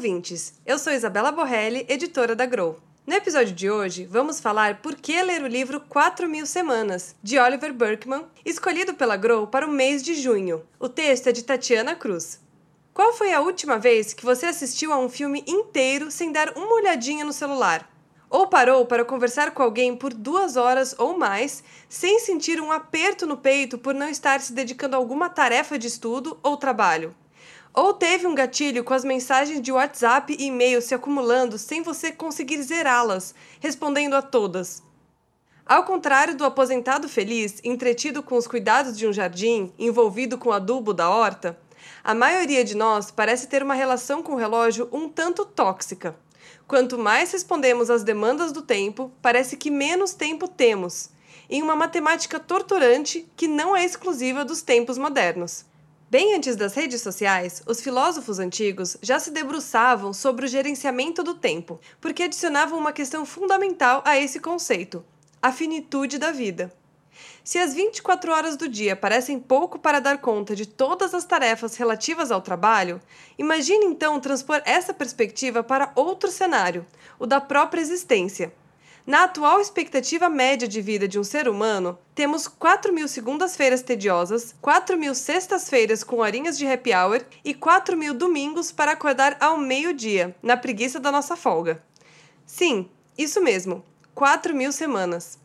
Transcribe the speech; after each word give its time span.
ouvintes! 0.00 0.54
Eu 0.64 0.78
sou 0.78 0.94
Isabela 0.94 1.30
Borrelli, 1.30 1.84
editora 1.86 2.34
da 2.34 2.46
Grow. 2.46 2.80
No 3.06 3.14
episódio 3.14 3.54
de 3.54 3.70
hoje, 3.70 4.06
vamos 4.06 4.40
falar 4.40 4.80
por 4.80 4.94
que 4.94 5.22
ler 5.22 5.42
o 5.42 5.46
livro 5.46 5.78
4 5.78 6.26
Mil 6.26 6.46
Semanas, 6.46 7.14
de 7.22 7.38
Oliver 7.38 7.74
Burkeman, 7.74 8.24
escolhido 8.42 8.94
pela 8.94 9.14
Grow 9.14 9.46
para 9.46 9.66
o 9.66 9.70
mês 9.70 10.02
de 10.02 10.14
junho. 10.14 10.62
O 10.78 10.88
texto 10.88 11.26
é 11.26 11.32
de 11.32 11.44
Tatiana 11.44 11.94
Cruz. 11.94 12.40
Qual 12.94 13.12
foi 13.12 13.34
a 13.34 13.42
última 13.42 13.78
vez 13.78 14.14
que 14.14 14.24
você 14.24 14.46
assistiu 14.46 14.90
a 14.90 14.98
um 14.98 15.10
filme 15.10 15.44
inteiro 15.46 16.10
sem 16.10 16.32
dar 16.32 16.56
uma 16.56 16.76
olhadinha 16.76 17.22
no 17.22 17.32
celular? 17.34 17.86
Ou 18.30 18.46
parou 18.46 18.86
para 18.86 19.04
conversar 19.04 19.50
com 19.50 19.62
alguém 19.62 19.94
por 19.94 20.14
duas 20.14 20.56
horas 20.56 20.94
ou 20.96 21.18
mais, 21.18 21.62
sem 21.90 22.20
sentir 22.20 22.58
um 22.58 22.72
aperto 22.72 23.26
no 23.26 23.36
peito 23.36 23.76
por 23.76 23.92
não 23.92 24.08
estar 24.08 24.40
se 24.40 24.54
dedicando 24.54 24.96
a 24.96 24.98
alguma 24.98 25.28
tarefa 25.28 25.78
de 25.78 25.88
estudo 25.88 26.40
ou 26.42 26.56
trabalho? 26.56 27.14
Ou 27.72 27.94
teve 27.94 28.26
um 28.26 28.34
gatilho 28.34 28.82
com 28.82 28.92
as 28.92 29.04
mensagens 29.04 29.62
de 29.62 29.70
WhatsApp 29.70 30.34
e 30.36 30.46
e-mail 30.46 30.82
se 30.82 30.94
acumulando 30.94 31.56
sem 31.56 31.82
você 31.82 32.10
conseguir 32.10 32.60
zerá-las, 32.62 33.34
respondendo 33.60 34.14
a 34.14 34.22
todas. 34.22 34.82
Ao 35.64 35.84
contrário 35.84 36.36
do 36.36 36.44
aposentado 36.44 37.08
feliz, 37.08 37.60
entretido 37.62 38.24
com 38.24 38.36
os 38.36 38.48
cuidados 38.48 38.98
de 38.98 39.06
um 39.06 39.12
jardim, 39.12 39.72
envolvido 39.78 40.36
com 40.36 40.48
o 40.48 40.52
adubo 40.52 40.92
da 40.92 41.08
horta, 41.08 41.56
a 42.02 42.12
maioria 42.12 42.64
de 42.64 42.76
nós 42.76 43.12
parece 43.12 43.46
ter 43.46 43.62
uma 43.62 43.74
relação 43.74 44.20
com 44.20 44.32
o 44.32 44.36
relógio 44.36 44.88
um 44.90 45.08
tanto 45.08 45.44
tóxica. 45.44 46.16
Quanto 46.66 46.98
mais 46.98 47.30
respondemos 47.30 47.88
às 47.88 48.02
demandas 48.02 48.50
do 48.50 48.62
tempo, 48.62 49.12
parece 49.22 49.56
que 49.56 49.70
menos 49.70 50.12
tempo 50.12 50.48
temos, 50.48 51.10
em 51.48 51.62
uma 51.62 51.76
matemática 51.76 52.40
torturante 52.40 53.28
que 53.36 53.46
não 53.46 53.76
é 53.76 53.84
exclusiva 53.84 54.44
dos 54.44 54.62
tempos 54.62 54.98
modernos. 54.98 55.69
Bem 56.10 56.34
antes 56.34 56.56
das 56.56 56.74
redes 56.74 57.02
sociais, 57.02 57.62
os 57.68 57.80
filósofos 57.80 58.40
antigos 58.40 58.96
já 59.00 59.20
se 59.20 59.30
debruçavam 59.30 60.12
sobre 60.12 60.44
o 60.44 60.48
gerenciamento 60.48 61.22
do 61.22 61.34
tempo, 61.34 61.78
porque 62.00 62.24
adicionavam 62.24 62.76
uma 62.76 62.92
questão 62.92 63.24
fundamental 63.24 64.02
a 64.04 64.18
esse 64.18 64.40
conceito: 64.40 65.04
a 65.40 65.52
finitude 65.52 66.18
da 66.18 66.32
vida. 66.32 66.74
Se 67.44 67.58
as 67.58 67.74
24 67.74 68.32
horas 68.32 68.56
do 68.56 68.68
dia 68.68 68.96
parecem 68.96 69.38
pouco 69.38 69.78
para 69.78 70.00
dar 70.00 70.18
conta 70.18 70.56
de 70.56 70.66
todas 70.66 71.14
as 71.14 71.24
tarefas 71.24 71.76
relativas 71.76 72.32
ao 72.32 72.42
trabalho, 72.42 73.00
imagine 73.38 73.86
então 73.86 74.18
transpor 74.18 74.60
essa 74.64 74.92
perspectiva 74.92 75.62
para 75.62 75.92
outro 75.94 76.28
cenário, 76.28 76.84
o 77.20 77.26
da 77.26 77.40
própria 77.40 77.80
existência. 77.80 78.52
Na 79.06 79.24
atual 79.24 79.60
expectativa 79.60 80.28
média 80.28 80.68
de 80.68 80.80
vida 80.82 81.08
de 81.08 81.18
um 81.18 81.24
ser 81.24 81.48
humano, 81.48 81.98
temos 82.14 82.46
4 82.46 82.92
mil 82.92 83.08
segundas-feiras 83.08 83.82
tediosas, 83.82 84.54
4 84.60 84.98
mil 84.98 85.14
sextas-feiras 85.14 86.04
com 86.04 86.18
horinhas 86.18 86.58
de 86.58 86.66
happy 86.66 86.92
hour 86.94 87.24
e 87.44 87.54
4 87.54 87.96
mil 87.96 88.12
domingos 88.12 88.70
para 88.70 88.92
acordar 88.92 89.36
ao 89.40 89.56
meio-dia, 89.56 90.36
na 90.42 90.56
preguiça 90.56 91.00
da 91.00 91.10
nossa 91.10 91.34
folga. 91.34 91.82
Sim, 92.44 92.90
isso 93.16 93.40
mesmo, 93.40 93.82
4 94.14 94.54
mil 94.54 94.70
semanas. 94.70 95.38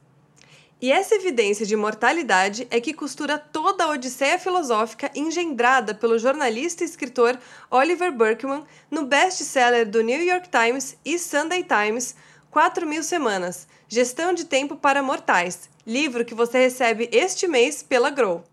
E 0.81 0.91
essa 0.91 1.15
evidência 1.15 1.65
de 1.65 1.75
mortalidade 1.75 2.67
é 2.69 2.81
que 2.81 2.93
costura 2.93 3.37
toda 3.37 3.85
a 3.85 3.89
odisseia 3.89 4.37
filosófica 4.37 5.09
engendrada 5.15 5.95
pelo 5.95 6.19
jornalista 6.19 6.83
e 6.83 6.85
escritor 6.85 7.39
Oliver 7.71 8.11
Burkeman 8.11 8.65
no 8.91 9.05
best-seller 9.05 9.89
do 9.89 10.01
New 10.01 10.21
York 10.21 10.49
Times 10.49 10.97
e 11.05 11.17
Sunday 11.17 11.63
Times, 11.63 12.15
4 12.55 12.87
mil 12.87 13.03
semanas 13.03 13.67
Gestão 13.85 14.31
de 14.31 14.45
Tempo 14.45 14.77
para 14.77 15.03
Mortais, 15.03 15.69
livro 15.85 16.23
que 16.23 16.33
você 16.33 16.57
recebe 16.57 17.09
este 17.11 17.49
mês 17.49 17.83
pela 17.83 18.09
Grow. 18.09 18.45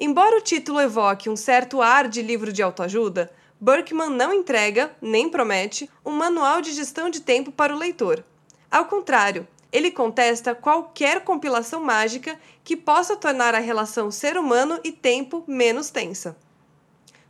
Embora 0.00 0.38
o 0.38 0.40
título 0.40 0.80
evoque 0.80 1.28
um 1.28 1.36
certo 1.36 1.82
ar 1.82 2.08
de 2.08 2.22
livro 2.22 2.50
de 2.50 2.62
autoajuda, 2.62 3.30
Burkeman 3.60 4.08
não 4.08 4.32
entrega, 4.32 4.90
nem 5.02 5.28
promete, 5.28 5.86
um 6.02 6.12
manual 6.12 6.62
de 6.62 6.72
gestão 6.72 7.10
de 7.10 7.20
tempo 7.20 7.52
para 7.52 7.76
o 7.76 7.78
leitor. 7.78 8.24
Ao 8.70 8.86
contrário, 8.86 9.46
ele 9.70 9.90
contesta 9.90 10.54
qualquer 10.54 11.20
compilação 11.20 11.84
mágica 11.84 12.40
que 12.64 12.74
possa 12.74 13.16
tornar 13.16 13.54
a 13.54 13.58
relação 13.58 14.10
ser 14.10 14.38
humano 14.38 14.80
e 14.82 14.90
tempo 14.90 15.44
menos 15.46 15.90
tensa. 15.90 16.34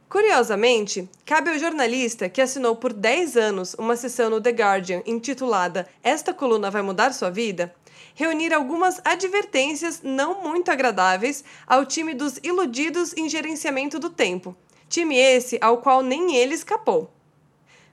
Curiosamente, 0.09 1.09
cabe 1.25 1.51
ao 1.51 1.59
jornalista 1.59 2.29
que 2.29 2.41
assinou 2.41 2.77
por 2.77 2.93
10 2.93 3.37
anos 3.37 3.75
uma 3.75 3.97
sessão 3.97 4.31
no 4.31 4.41
The 4.41 4.51
Guardian 4.51 5.03
intitulada 5.05 5.89
Esta 6.03 6.33
coluna 6.33 6.71
vai 6.71 6.83
mudar 6.83 7.13
sua 7.13 7.31
vida? 7.31 7.75
reunir 8.17 8.55
algumas 8.55 8.99
advertências 9.05 10.01
não 10.03 10.43
muito 10.43 10.71
agradáveis 10.71 11.45
ao 11.67 11.85
time 11.85 12.15
dos 12.15 12.39
iludidos 12.43 13.15
em 13.15 13.29
gerenciamento 13.29 13.99
do 13.99 14.09
tempo. 14.09 14.57
Time 14.89 15.19
esse 15.19 15.59
ao 15.61 15.79
qual 15.79 16.03
nem 16.03 16.35
ele 16.35 16.55
escapou. 16.55 17.13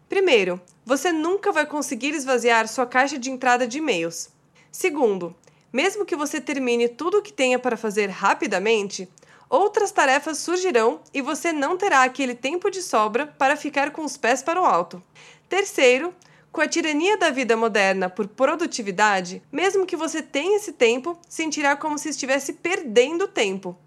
Primeiro, 0.07 0.61
você 0.85 1.11
nunca 1.11 1.51
vai 1.51 1.65
conseguir 1.65 2.13
esvaziar 2.13 2.69
sua 2.69 2.85
caixa 2.85 3.19
de 3.19 3.29
entrada 3.29 3.67
de 3.67 3.79
e-mails. 3.79 4.29
Segundo, 4.71 5.35
mesmo 5.73 6.05
que 6.05 6.15
você 6.15 6.39
termine 6.39 6.87
tudo 6.87 7.17
o 7.17 7.21
que 7.21 7.33
tenha 7.33 7.59
para 7.59 7.75
fazer 7.75 8.09
rapidamente, 8.09 9.09
outras 9.53 9.91
tarefas 9.91 10.39
surgirão 10.39 10.99
e 11.13 11.21
você 11.21 11.53
não 11.53 11.77
terá 11.77 12.01
aquele 12.01 12.33
tempo 12.33 12.71
de 12.71 12.81
sobra 12.81 13.27
para 13.27 13.55
ficar 13.55 13.91
com 13.91 14.03
os 14.03 14.17
pés 14.17 14.41
para 14.41 14.59
o 14.59 14.65
alto. 14.65 15.01
Terceiro, 15.47 16.11
com 16.51 16.59
a 16.59 16.67
tirania 16.67 17.17
da 17.17 17.29
vida 17.29 17.55
moderna 17.55 18.09
por 18.09 18.27
produtividade, 18.27 19.43
mesmo 19.51 19.85
que 19.85 19.95
você 19.95 20.23
tenha 20.23 20.57
esse 20.57 20.73
tempo, 20.73 21.15
sentirá 21.29 21.75
como 21.75 21.99
se 21.99 22.09
estivesse 22.09 22.53
perdendo 22.53 23.27
tempo. 23.27 23.77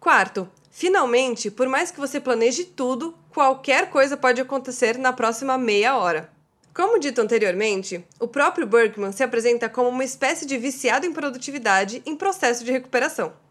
Quarto, 0.00 0.48
finalmente, 0.70 1.50
por 1.50 1.68
mais 1.68 1.90
que 1.90 2.00
você 2.00 2.18
planeje 2.18 2.64
tudo, 2.64 3.14
qualquer 3.34 3.90
coisa 3.90 4.16
pode 4.16 4.40
acontecer 4.40 4.96
na 4.96 5.12
próxima 5.12 5.58
meia 5.58 5.94
hora. 5.94 6.32
Como 6.72 6.98
dito 6.98 7.20
anteriormente, 7.20 8.02
o 8.18 8.26
próprio 8.26 8.66
Berkman 8.66 9.12
se 9.12 9.22
apresenta 9.22 9.68
como 9.68 9.90
uma 9.90 10.04
espécie 10.04 10.46
de 10.46 10.56
viciado 10.56 11.04
em 11.04 11.12
produtividade 11.12 12.02
em 12.06 12.16
processo 12.16 12.64
de 12.64 12.72
recuperação. 12.72 13.41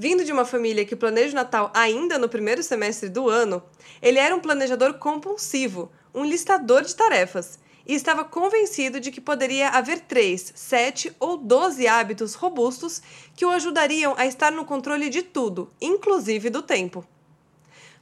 Vindo 0.00 0.24
de 0.24 0.30
uma 0.30 0.44
família 0.44 0.84
que 0.84 0.94
planeja 0.94 1.32
o 1.32 1.34
Natal 1.34 1.72
ainda 1.74 2.18
no 2.18 2.28
primeiro 2.28 2.62
semestre 2.62 3.08
do 3.08 3.28
ano, 3.28 3.60
ele 4.00 4.20
era 4.20 4.36
um 4.36 4.38
planejador 4.38 4.94
compulsivo, 4.94 5.90
um 6.14 6.24
listador 6.24 6.82
de 6.82 6.94
tarefas, 6.94 7.58
e 7.84 7.94
estava 7.94 8.24
convencido 8.24 9.00
de 9.00 9.10
que 9.10 9.20
poderia 9.20 9.70
haver 9.70 10.00
três, 10.00 10.52
sete 10.54 11.12
ou 11.18 11.36
doze 11.36 11.88
hábitos 11.88 12.34
robustos 12.34 13.02
que 13.34 13.44
o 13.44 13.50
ajudariam 13.50 14.14
a 14.16 14.24
estar 14.24 14.52
no 14.52 14.64
controle 14.64 15.08
de 15.08 15.22
tudo, 15.22 15.72
inclusive 15.80 16.48
do 16.48 16.62
tempo. 16.62 17.04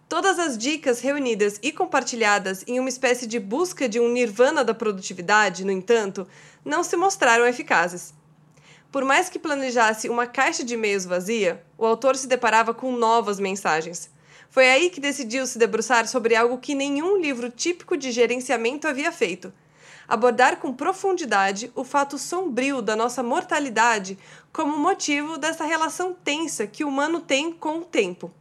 Todas 0.06 0.38
as 0.38 0.58
dicas 0.58 1.00
reunidas 1.00 1.58
e 1.62 1.72
compartilhadas 1.72 2.62
em 2.66 2.78
uma 2.78 2.90
espécie 2.90 3.26
de 3.26 3.40
busca 3.40 3.88
de 3.88 3.98
um 3.98 4.12
nirvana 4.12 4.62
da 4.62 4.74
produtividade, 4.74 5.64
no 5.64 5.72
entanto, 5.72 6.28
não 6.62 6.84
se 6.84 6.94
mostraram 6.94 7.46
eficazes. 7.46 8.12
Por 8.90 9.04
mais 9.04 9.28
que 9.28 9.38
planejasse 9.38 10.08
uma 10.08 10.26
caixa 10.26 10.64
de 10.64 10.74
e-mails 10.74 11.04
vazia, 11.04 11.62
o 11.76 11.84
autor 11.84 12.16
se 12.16 12.26
deparava 12.26 12.72
com 12.72 12.92
novas 12.92 13.38
mensagens. 13.38 14.10
Foi 14.48 14.68
aí 14.68 14.90
que 14.90 15.00
decidiu 15.00 15.46
se 15.46 15.58
debruçar 15.58 16.06
sobre 16.06 16.34
algo 16.34 16.58
que 16.58 16.74
nenhum 16.74 17.18
livro 17.18 17.50
típico 17.50 17.96
de 17.96 18.10
gerenciamento 18.10 18.88
havia 18.88 19.12
feito: 19.12 19.52
abordar 20.08 20.58
com 20.58 20.72
profundidade 20.72 21.70
o 21.74 21.84
fato 21.84 22.16
sombrio 22.16 22.80
da 22.80 22.96
nossa 22.96 23.22
mortalidade 23.22 24.18
como 24.52 24.78
motivo 24.78 25.36
dessa 25.36 25.64
relação 25.64 26.14
tensa 26.14 26.66
que 26.66 26.84
o 26.84 26.88
humano 26.88 27.20
tem 27.20 27.52
com 27.52 27.78
o 27.78 27.84
tempo. 27.84 28.32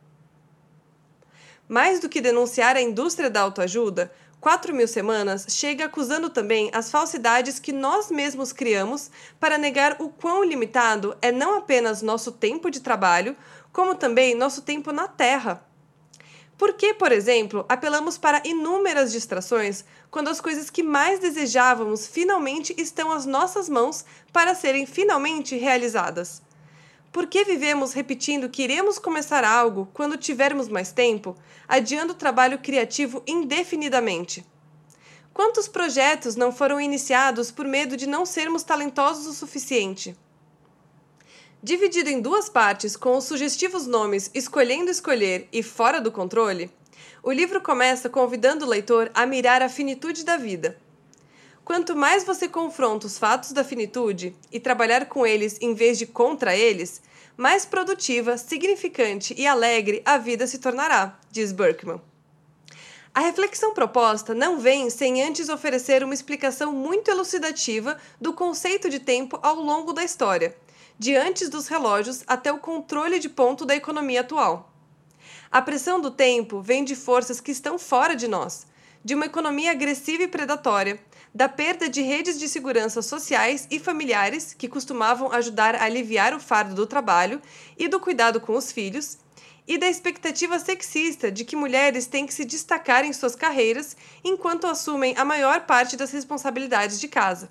Mais 1.68 2.00
do 2.00 2.08
que 2.08 2.22
denunciar 2.22 2.76
a 2.76 2.82
indústria 2.82 3.30
da 3.30 3.42
autoajuda, 3.42 4.12
4 4.40 4.74
mil 4.76 4.88
semanas 4.88 5.46
chega 5.50 5.86
acusando 5.86 6.30
também 6.30 6.70
as 6.74 6.92
falsidades 6.92 7.60
que 7.60 7.72
nós 7.72 8.12
mesmos 8.12 8.54
criamos 8.54 9.10
para 9.40 9.58
negar 9.58 9.96
o 10.00 10.10
quão 10.10 10.44
limitado 10.44 11.18
é 11.22 11.32
não 11.32 11.58
apenas 11.58 12.02
nosso 12.02 12.32
tempo 12.32 12.70
de 12.70 12.80
trabalho, 12.80 13.36
como 13.74 13.96
também 13.96 14.36
nosso 14.36 14.62
tempo 14.62 14.92
na 14.92 15.08
Terra. 15.08 15.66
Por 16.58 16.74
que, 16.74 16.94
por 16.94 17.12
exemplo, 17.12 17.66
apelamos 17.68 18.18
para 18.18 18.42
inúmeras 18.46 19.12
distrações 19.12 19.84
quando 20.10 20.30
as 20.30 20.40
coisas 20.40 20.70
que 20.70 20.82
mais 20.82 21.20
desejávamos 21.20 22.08
finalmente 22.08 22.74
estão 22.78 23.12
às 23.12 23.26
nossas 23.26 23.68
mãos 23.68 24.06
para 24.32 24.56
serem 24.56 24.86
finalmente 24.86 25.58
realizadas? 25.58 26.42
Por 27.16 27.28
que 27.28 27.46
vivemos 27.46 27.94
repetindo 27.94 28.50
que 28.50 28.62
iremos 28.62 29.00
começar 29.00 29.46
algo 29.46 29.88
quando 29.94 30.18
tivermos 30.18 30.68
mais 30.68 30.92
tempo, 30.92 31.34
adiando 31.66 32.12
o 32.12 32.16
trabalho 32.18 32.60
criativo 32.60 33.24
indefinidamente? 33.26 34.46
Quantos 35.34 35.66
projetos 35.66 36.36
não 36.36 36.52
foram 36.52 36.78
iniciados 36.78 37.52
por 37.52 37.66
medo 37.66 37.96
de 37.96 38.06
não 38.06 38.26
sermos 38.26 38.64
talentosos 38.64 39.28
o 39.28 39.34
suficiente? 39.34 40.14
Dividido 41.64 42.10
em 42.10 42.20
duas 42.20 42.50
partes 42.50 42.98
com 42.98 43.16
os 43.16 43.24
sugestivos 43.24 43.88
nomes 43.88 44.30
Escolhendo 44.34 44.92
Escolher 44.92 45.48
e 45.54 45.64
Fora 45.64 46.02
do 46.02 46.12
Controle, 46.12 46.70
o 47.24 47.32
livro 47.32 47.62
começa 47.62 48.10
convidando 48.10 48.66
o 48.66 48.70
leitor 48.70 49.10
a 49.14 49.26
mirar 49.26 49.62
a 49.62 49.70
finitude 49.70 50.26
da 50.26 50.36
vida. 50.36 50.78
Quanto 51.66 51.96
mais 51.96 52.24
você 52.24 52.48
confronta 52.48 53.08
os 53.08 53.18
fatos 53.18 53.52
da 53.52 53.64
finitude 53.64 54.36
e 54.52 54.60
trabalhar 54.60 55.08
com 55.08 55.26
eles 55.26 55.58
em 55.60 55.74
vez 55.74 55.98
de 55.98 56.06
contra 56.06 56.56
eles, 56.56 57.02
mais 57.38 57.66
produtiva, 57.66 58.38
significante 58.38 59.34
e 59.38 59.46
alegre 59.46 60.02
a 60.06 60.18
vida 60.18 60.48
se 60.48 60.60
tornará, 60.60 61.18
diz 61.32 61.52
Berkman. 61.52 62.02
A 63.14 63.22
reflexão 63.22 63.74
proposta 63.74 64.34
não 64.34 64.60
vem 64.60 64.90
sem 64.90 65.24
antes 65.24 65.48
oferecer 65.48 66.04
uma 66.04 66.14
explicação 66.14 66.74
muito 66.74 67.10
elucidativa 67.10 67.98
do 68.20 68.34
conceito 68.34 68.90
de 68.90 69.00
tempo 69.00 69.40
ao 69.42 69.56
longo 69.56 69.94
da 69.94 70.04
história, 70.04 70.56
de 71.00 71.16
antes 71.16 71.50
dos 71.50 71.68
relógios 71.68 72.24
até 72.28 72.52
o 72.52 72.60
controle 72.60 73.20
de 73.20 73.30
ponto 73.30 73.66
da 73.66 73.76
economia 73.76 74.22
atual. 74.22 74.74
A 75.52 75.62
pressão 75.62 76.02
do 76.02 76.12
tempo 76.12 76.62
vem 76.62 76.84
de 76.84 76.96
forças 76.96 77.40
que 77.40 77.52
estão 77.52 77.80
fora 77.80 78.16
de 78.16 78.28
nós, 78.28 78.68
de 79.04 79.16
uma 79.16 79.26
economia 79.26 79.72
agressiva 79.72 80.24
e 80.24 80.28
predatória, 80.28 81.00
da 81.36 81.50
perda 81.50 81.90
de 81.90 82.02
redes 82.02 82.40
de 82.40 82.48
segurança 82.48 83.02
sociais 83.02 83.68
e 83.70 83.78
familiares 83.78 84.54
que 84.54 84.70
costumavam 84.70 85.34
ajudar 85.34 85.76
a 85.76 85.84
aliviar 85.84 86.34
o 86.34 86.40
fardo 86.40 86.74
do 86.74 86.88
trabalho 86.88 87.42
e 87.78 87.90
do 87.90 88.00
cuidado 88.00 88.40
com 88.40 88.54
os 88.54 88.72
filhos 88.72 89.18
e 89.68 89.78
da 89.78 89.90
expectativa 89.90 90.58
sexista 90.60 91.30
de 91.30 91.44
que 91.44 91.58
mulheres 91.58 92.08
têm 92.08 92.26
que 92.26 92.34
se 92.34 92.46
destacar 92.46 93.04
em 93.04 93.12
suas 93.12 93.36
carreiras 93.36 93.98
enquanto 94.24 94.66
assumem 94.66 95.14
a 95.18 95.26
maior 95.26 95.66
parte 95.66 95.98
das 95.98 96.12
responsabilidades 96.12 97.02
de 97.02 97.10
casa. 97.10 97.50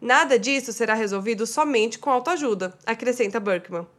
Nada 0.00 0.38
disso 0.38 0.72
será 0.72 0.94
resolvido 0.94 1.44
somente 1.44 1.98
com 1.98 2.10
autoajuda, 2.10 2.78
acrescenta 2.86 3.40
Berkman. 3.40 3.97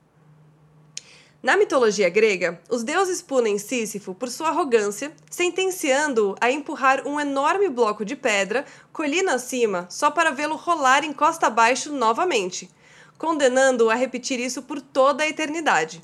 Na 1.41 1.55
mitologia 1.55 2.09
grega, 2.09 2.59
os 2.69 2.83
deuses 2.83 3.21
punem 3.21 3.57
Sísifo 3.57 4.13
por 4.13 4.27
sua 4.27 4.49
arrogância, 4.49 5.13
sentenciando-o 5.31 6.35
a 6.41 6.51
empurrar 6.51 7.07
um 7.07 7.17
enorme 7.17 7.69
bloco 7.69 8.03
de 8.03 8.13
pedra 8.13 8.65
colina 8.91 9.35
acima 9.35 9.87
só 9.89 10.11
para 10.11 10.31
vê-lo 10.31 10.57
rolar 10.57 11.05
em 11.05 11.13
costa 11.13 11.47
abaixo 11.47 11.93
novamente, 11.93 12.69
condenando-o 13.17 13.89
a 13.89 13.95
repetir 13.95 14.37
isso 14.37 14.61
por 14.63 14.81
toda 14.81 15.23
a 15.23 15.29
eternidade. 15.29 16.03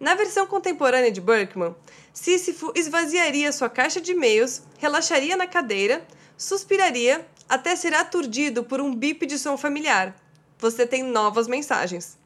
Na 0.00 0.16
versão 0.16 0.44
contemporânea 0.44 1.12
de 1.12 1.20
Berkman, 1.20 1.76
Sísifo 2.12 2.72
esvaziaria 2.74 3.52
sua 3.52 3.70
caixa 3.70 4.00
de 4.00 4.10
e-mails, 4.10 4.64
relaxaria 4.78 5.36
na 5.36 5.46
cadeira, 5.46 6.04
suspiraria 6.36 7.24
até 7.48 7.76
ser 7.76 7.94
aturdido 7.94 8.64
por 8.64 8.80
um 8.80 8.92
bip 8.92 9.24
de 9.24 9.38
som 9.38 9.56
familiar. 9.56 10.16
Você 10.58 10.84
tem 10.84 11.04
novas 11.04 11.46
mensagens. 11.46 12.20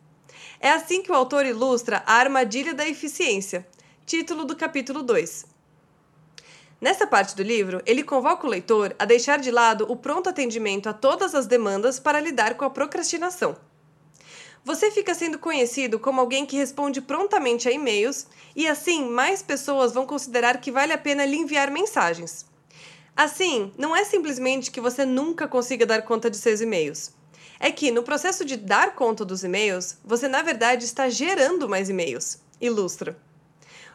É 0.60 0.70
assim 0.70 1.02
que 1.02 1.12
o 1.12 1.14
autor 1.14 1.44
ilustra 1.44 2.02
a 2.06 2.14
armadilha 2.14 2.74
da 2.74 2.88
eficiência, 2.88 3.66
título 4.06 4.44
do 4.44 4.56
capítulo 4.56 5.02
2. 5.02 5.46
Nessa 6.80 7.06
parte 7.06 7.34
do 7.34 7.42
livro, 7.42 7.82
ele 7.86 8.02
convoca 8.02 8.46
o 8.46 8.50
leitor 8.50 8.94
a 8.98 9.04
deixar 9.04 9.38
de 9.38 9.50
lado 9.50 9.86
o 9.88 9.96
pronto 9.96 10.28
atendimento 10.28 10.88
a 10.88 10.92
todas 10.92 11.34
as 11.34 11.46
demandas 11.46 11.98
para 11.98 12.20
lidar 12.20 12.54
com 12.54 12.64
a 12.64 12.70
procrastinação. 12.70 13.56
Você 14.64 14.90
fica 14.90 15.14
sendo 15.14 15.38
conhecido 15.38 15.98
como 15.98 16.20
alguém 16.20 16.44
que 16.44 16.56
responde 16.56 17.00
prontamente 17.00 17.68
a 17.68 17.72
e-mails 17.72 18.26
e 18.54 18.66
assim 18.66 19.08
mais 19.08 19.42
pessoas 19.42 19.92
vão 19.92 20.04
considerar 20.04 20.60
que 20.60 20.72
vale 20.72 20.92
a 20.92 20.98
pena 20.98 21.24
lhe 21.24 21.36
enviar 21.36 21.70
mensagens. 21.70 22.44
Assim, 23.16 23.72
não 23.78 23.94
é 23.94 24.04
simplesmente 24.04 24.70
que 24.70 24.80
você 24.80 25.04
nunca 25.04 25.46
consiga 25.46 25.86
dar 25.86 26.02
conta 26.02 26.28
de 26.28 26.36
seus 26.36 26.60
e-mails. 26.60 27.14
É 27.58 27.70
que 27.70 27.90
no 27.90 28.02
processo 28.02 28.44
de 28.44 28.56
dar 28.56 28.94
conta 28.94 29.24
dos 29.24 29.42
e-mails, 29.42 29.98
você 30.04 30.28
na 30.28 30.42
verdade 30.42 30.84
está 30.84 31.08
gerando 31.08 31.68
mais 31.68 31.88
e-mails. 31.88 32.38
Ilustra. 32.60 33.16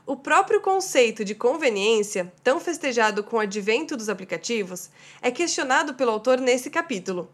O 0.05 0.15
próprio 0.15 0.61
conceito 0.61 1.23
de 1.23 1.35
conveniência, 1.35 2.33
tão 2.43 2.59
festejado 2.59 3.23
com 3.23 3.37
o 3.37 3.39
advento 3.39 3.95
dos 3.95 4.09
aplicativos, 4.09 4.89
é 5.21 5.29
questionado 5.29 5.93
pelo 5.93 6.11
autor 6.11 6.39
nesse 6.39 6.69
capítulo. 6.69 7.29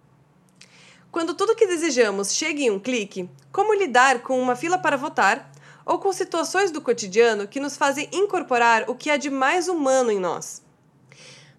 Quando 1.10 1.34
tudo 1.34 1.56
que 1.56 1.66
desejamos 1.66 2.34
chega 2.34 2.62
em 2.62 2.70
um 2.70 2.80
clique, 2.80 3.30
como 3.52 3.74
lidar 3.74 4.22
com 4.22 4.40
uma 4.40 4.56
fila 4.56 4.78
para 4.78 4.98
votar 4.98 5.50
ou 5.86 5.98
com 5.98 6.12
situações 6.12 6.70
do 6.70 6.82
cotidiano 6.82 7.48
que 7.48 7.62
nos 7.62 7.78
fazem 7.78 8.10
incorporar 8.12 8.90
o 8.90 8.96
que 8.96 9.10
há 9.10 9.16
de 9.16 9.30
mais 9.30 9.70
humano 9.70 10.12
em 10.12 10.20
nós? 10.20 10.62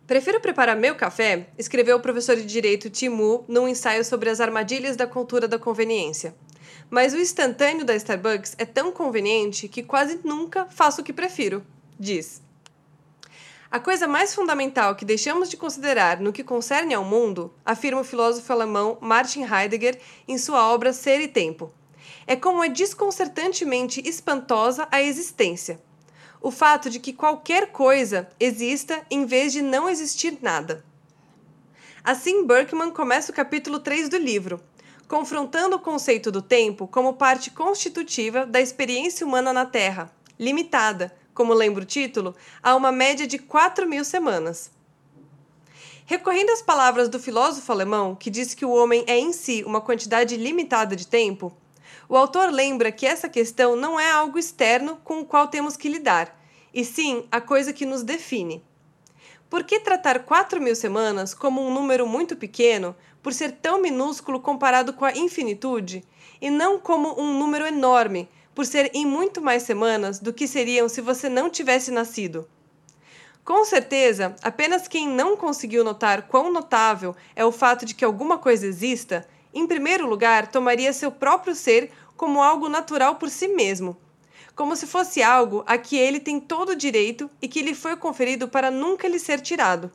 Prefiro 0.09 0.41
preparar 0.41 0.75
meu 0.75 0.95
café, 0.95 1.49
escreveu 1.59 1.99
o 1.99 2.01
professor 2.01 2.35
de 2.35 2.47
direito 2.47 2.89
Timu 2.89 3.45
num 3.47 3.69
ensaio 3.69 4.03
sobre 4.03 4.31
as 4.31 4.41
armadilhas 4.41 4.97
da 4.97 5.07
cultura 5.07 5.47
da 5.47 5.59
conveniência. 5.59 6.35
Mas 6.89 7.13
o 7.13 7.19
instantâneo 7.19 7.85
da 7.85 7.95
Starbucks 7.95 8.55
é 8.57 8.65
tão 8.65 8.91
conveniente 8.91 9.69
que 9.69 9.83
quase 9.83 10.19
nunca 10.25 10.65
faço 10.71 11.03
o 11.03 11.05
que 11.05 11.13
prefiro, 11.13 11.63
diz. 12.01 12.41
A 13.71 13.79
coisa 13.79 14.09
mais 14.09 14.35
fundamental 14.35 14.97
que 14.97 15.05
deixamos 15.05 15.51
de 15.51 15.59
considerar 15.59 16.19
no 16.21 16.33
que 16.33 16.43
concerne 16.43 16.95
ao 16.95 17.05
mundo, 17.05 17.53
afirma 17.63 18.01
o 18.01 18.05
filósofo 18.05 18.51
alemão 18.51 18.97
Martin 19.03 19.43
Heidegger 19.43 20.01
em 20.27 20.39
sua 20.39 20.73
obra 20.73 20.95
Ser 20.95 21.21
e 21.21 21.29
Tempo, 21.29 21.71
é 22.27 22.35
como 22.35 22.65
é 22.65 22.71
desconcertantemente 22.71 24.01
espantosa 24.09 24.89
a 24.91 25.03
existência. 25.03 25.79
O 26.41 26.51
fato 26.51 26.89
de 26.89 27.01
que 27.01 27.13
qualquer 27.13 27.73
coisa 27.73 28.29
exista 28.39 29.05
em 29.11 29.27
vez 29.27 29.53
de 29.53 29.61
não 29.61 29.89
existir 29.89 30.39
nada. 30.41 30.85
Assim, 32.05 32.47
Berkman 32.47 32.91
começa 32.91 33.33
o 33.33 33.35
capítulo 33.35 33.81
3 33.81 34.09
do 34.09 34.17
livro, 34.17 34.61
confrontando 35.09 35.77
o 35.77 35.81
conceito 35.81 36.31
do 36.31 36.41
tempo 36.41 36.87
como 36.87 37.15
parte 37.15 37.51
constitutiva 37.51 38.47
da 38.47 38.61
experiência 38.61 39.27
humana 39.27 39.53
na 39.53 39.67
Terra, 39.67 40.11
limitada, 40.39 41.15
como 41.35 41.53
lembra 41.53 41.83
o 41.83 41.87
título, 41.87 42.35
a 42.63 42.75
uma 42.77 42.93
média 42.93 43.27
de 43.27 43.39
4 43.39 43.89
mil 43.89 44.05
semanas. 44.05 44.71
Recorrendo 46.05 46.51
às 46.51 46.63
palavras 46.63 47.09
do 47.09 47.19
filósofo 47.19 47.71
alemão, 47.71 48.15
que 48.15 48.31
diz 48.31 48.55
que 48.55 48.65
o 48.65 48.71
homem 48.71 49.05
é 49.07 49.19
em 49.19 49.33
si 49.33 49.63
uma 49.67 49.81
quantidade 49.81 50.37
limitada 50.37 50.97
de 50.97 51.07
tempo, 51.07 51.55
o 52.09 52.17
autor 52.17 52.51
lembra 52.51 52.91
que 52.91 53.07
essa 53.07 53.29
questão 53.29 53.77
não 53.77 54.01
é 54.01 54.11
algo 54.11 54.39
externo 54.39 54.97
com 55.05 55.21
o 55.21 55.25
qual 55.25 55.49
temos 55.49 55.77
que 55.77 55.89
lidar, 55.89 56.41
e 56.73 56.85
sim 56.85 57.27
a 57.31 57.41
coisa 57.41 57.73
que 57.73 57.85
nos 57.85 58.03
define. 58.03 58.65
Por 59.51 59.65
que 59.65 59.81
tratar 59.81 60.21
4 60.21 60.61
mil 60.61 60.75
semanas 60.75 61.35
como 61.35 61.61
um 61.61 61.73
número 61.73 62.07
muito 62.07 62.37
pequeno, 62.37 62.95
por 63.23 63.33
ser 63.35 63.53
tão 63.53 63.81
minúsculo 63.81 64.41
comparado 64.41 64.93
com 64.93 65.05
a 65.05 65.13
infinitude, 65.13 66.05
e 66.41 66.51
não 66.51 66.79
como 66.79 67.21
um 67.21 67.39
número 67.39 67.67
enorme, 67.67 68.29
por 68.55 68.67
ser 68.67 68.91
em 68.95 69.07
muito 69.07 69.41
mais 69.41 69.63
semanas 69.63 70.19
do 70.19 70.33
que 70.33 70.49
seriam 70.49 70.89
se 70.89 71.01
você 71.01 71.29
não 71.29 71.49
tivesse 71.51 71.91
nascido. 71.91 72.49
Com 73.45 73.65
certeza, 73.65 74.37
apenas 74.43 74.87
quem 74.87 75.09
não 75.09 75.37
conseguiu 75.37 75.83
notar 75.83 76.23
quão 76.29 76.53
notável 76.53 77.17
é 77.35 77.45
o 77.45 77.53
fato 77.53 77.87
de 77.87 77.95
que 77.95 78.05
alguma 78.05 78.37
coisa 78.37 78.67
exista, 78.67 79.27
em 79.53 79.67
primeiro 79.67 80.07
lugar, 80.07 80.51
tomaria 80.51 80.93
seu 80.93 81.11
próprio 81.11 81.55
ser 81.55 81.91
como 82.17 82.43
algo 82.43 82.69
natural 82.69 83.17
por 83.17 83.31
si 83.31 83.49
mesmo, 83.49 83.97
como 84.55 84.75
se 84.77 84.87
fosse 84.87 85.23
algo 85.23 85.63
a 85.67 85.79
que 85.79 85.97
ele 85.97 86.21
tem 86.21 86.41
todo 86.41 86.71
o 86.71 86.77
direito 86.77 87.31
e 87.41 87.49
que 87.49 87.63
lhe 87.63 87.75
foi 87.75 87.97
conferido 87.97 88.49
para 88.49 88.71
nunca 88.71 89.07
lhe 89.09 89.19
ser 89.19 89.41
tirado. 89.41 89.91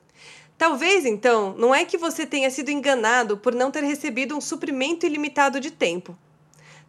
Talvez, 0.58 1.06
então, 1.06 1.54
não 1.58 1.74
é 1.74 1.84
que 1.84 1.98
você 1.98 2.26
tenha 2.26 2.50
sido 2.50 2.70
enganado 2.70 3.38
por 3.38 3.54
não 3.54 3.72
ter 3.72 3.84
recebido 3.84 4.36
um 4.36 4.42
suprimento 4.42 5.06
ilimitado 5.06 5.60
de 5.60 5.72
tempo. 5.72 6.18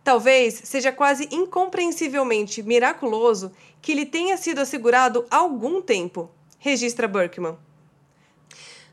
Talvez 0.04 0.60
seja 0.64 0.92
quase 0.92 1.28
incompreensivelmente 1.32 2.62
miraculoso 2.62 3.50
que 3.80 3.94
lhe 3.94 4.04
tenha 4.04 4.36
sido 4.36 4.60
assegurado 4.60 5.26
algum 5.30 5.80
tempo, 5.80 6.30
registra 6.58 7.08
Berkman. 7.08 7.56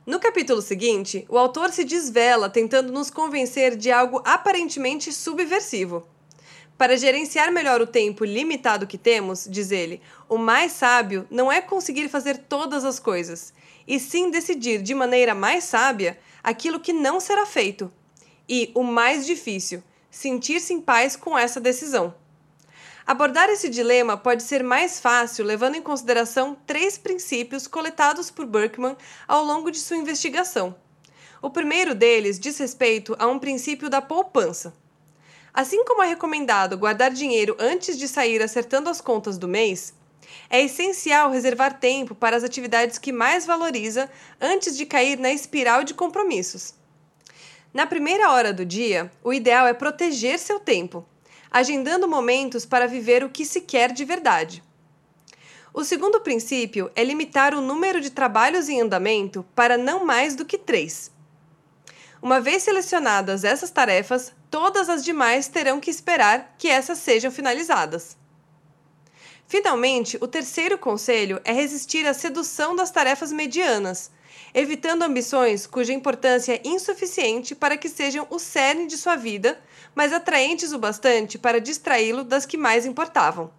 No 0.04 0.20
capítulo 0.20 0.64
seguinte, 0.64 1.28
o 1.30 1.38
autor 1.38 1.72
se 1.72 1.84
desvela 1.84 2.50
tentando 2.50 2.92
nos 2.92 3.12
convencer 3.12 3.76
de 3.76 3.92
algo 3.92 4.20
aparentemente 4.26 5.14
subversivo. 5.14 6.08
Para 6.76 6.98
gerenciar 6.98 7.52
melhor 7.52 7.80
o 7.82 7.86
tempo 7.86 8.26
limitado 8.26 8.88
que 8.88 8.98
temos, 8.98 9.46
diz 9.48 9.70
ele, 9.70 10.02
o 10.28 10.40
mais 10.40 10.72
sábio 10.72 11.28
não 11.30 11.52
é 11.52 11.62
conseguir 11.62 12.10
fazer 12.10 12.40
todas 12.40 12.84
as 12.84 12.98
coisas, 12.98 13.54
e 13.88 14.00
sim 14.00 14.32
decidir 14.32 14.82
de 14.82 14.96
maneira 14.96 15.36
mais 15.36 15.66
sábia 15.66 16.18
aquilo 16.44 16.80
que 16.80 16.94
não 16.94 17.20
será 17.20 17.46
feito. 17.46 17.92
E 18.50 18.72
o 18.74 18.82
mais 18.82 19.24
difícil, 19.24 19.84
sentir-se 20.10 20.74
em 20.74 20.82
paz 20.82 21.16
com 21.16 21.38
essa 21.38 21.62
decisão. 21.62 22.16
Abordar 23.12 23.50
esse 23.50 23.68
dilema 23.68 24.16
pode 24.16 24.42
ser 24.42 24.64
mais 24.64 24.98
fácil 24.98 25.44
levando 25.44 25.76
em 25.76 25.82
consideração 25.82 26.56
três 26.66 26.98
princípios 26.98 27.68
coletados 27.68 28.32
por 28.32 28.46
Berkman 28.46 28.96
ao 29.28 29.44
longo 29.44 29.70
de 29.70 29.80
sua 29.80 29.98
investigação. 29.98 30.74
O 31.42 31.50
primeiro 31.50 31.94
deles 31.94 32.40
diz 32.40 32.58
respeito 32.58 33.14
a 33.20 33.28
um 33.28 33.38
princípio 33.38 33.90
da 33.90 34.02
poupança. 34.02 34.74
Assim 35.54 35.84
como 35.84 36.02
é 36.02 36.08
recomendado 36.08 36.78
guardar 36.78 37.12
dinheiro 37.12 37.54
antes 37.60 37.98
de 37.98 38.08
sair 38.08 38.42
acertando 38.42 38.90
as 38.90 39.02
contas 39.02 39.38
do 39.38 39.46
mês, 39.46 39.94
é 40.50 40.62
essencial 40.62 41.32
reservar 41.32 41.82
tempo 41.82 42.16
para 42.16 42.38
as 42.38 42.46
atividades 42.46 42.98
que 42.98 43.12
mais 43.12 43.46
valoriza 43.46 44.10
antes 44.40 44.78
de 44.78 44.86
cair 44.86 45.20
na 45.20 45.34
espiral 45.34 45.84
de 45.84 45.94
compromissos. 45.94 46.76
Na 47.74 47.86
primeira 47.86 48.32
hora 48.32 48.54
do 48.54 48.66
dia, 48.66 49.12
o 49.22 49.34
ideal 49.34 49.68
é 49.68 49.74
proteger 49.74 50.40
seu 50.40 50.62
tempo, 50.62 51.06
agendando 51.52 52.08
momentos 52.08 52.66
para 52.66 52.88
viver 52.88 53.24
o 53.24 53.30
que 53.30 53.46
se 53.46 53.62
quer 53.62 53.92
de 53.92 54.06
verdade. 54.06 54.64
O 55.74 55.84
segundo 55.84 56.22
princípio 56.22 56.90
é 56.96 57.04
limitar 57.04 57.54
o 57.54 57.62
número 57.62 58.00
de 58.00 58.10
trabalhos 58.10 58.70
em 58.70 58.82
andamento 58.82 59.46
para 59.54 59.78
não 59.78 60.06
mais 60.06 60.36
do 60.36 60.46
que 60.46 60.58
três. 60.58 61.12
Uma 62.22 62.40
vez 62.40 62.64
selecionadas 62.64 63.44
essas 63.44 63.72
tarefas, 63.72 64.34
todas 64.50 64.90
as 64.90 65.04
demais 65.04 65.48
terão 65.48 65.80
que 65.80 65.90
esperar 65.90 66.56
que 66.58 66.68
essas 66.68 67.00
sejam 67.00 67.32
finalizadas. 67.32 68.18
Finalmente, 69.48 70.18
o 70.22 70.28
terceiro 70.28 70.78
conselho 70.78 71.42
é 71.44 71.52
resistir 71.52 72.06
à 72.06 72.14
sedução 72.14 72.76
das 72.76 72.92
tarefas 72.92 73.32
medianas, 73.32 74.12
evitando 74.54 75.04
ambições 75.04 75.66
cuja 75.66 75.94
importância 75.94 76.54
é 76.54 76.62
insuficiente 76.68 77.56
para 77.56 77.78
que 77.78 77.90
sejam 77.90 78.28
o 78.30 78.40
cerne 78.40 78.88
de 78.88 78.98
sua 78.98 79.16
vida, 79.16 79.60
mas 79.96 80.14
atraentes 80.14 80.72
o 80.72 80.80
bastante 80.80 81.38
para 81.38 81.62
distraí-lo 81.62 82.24
das 82.24 82.46
que 82.46 82.58
mais 82.58 82.86
importavam. 82.86 83.52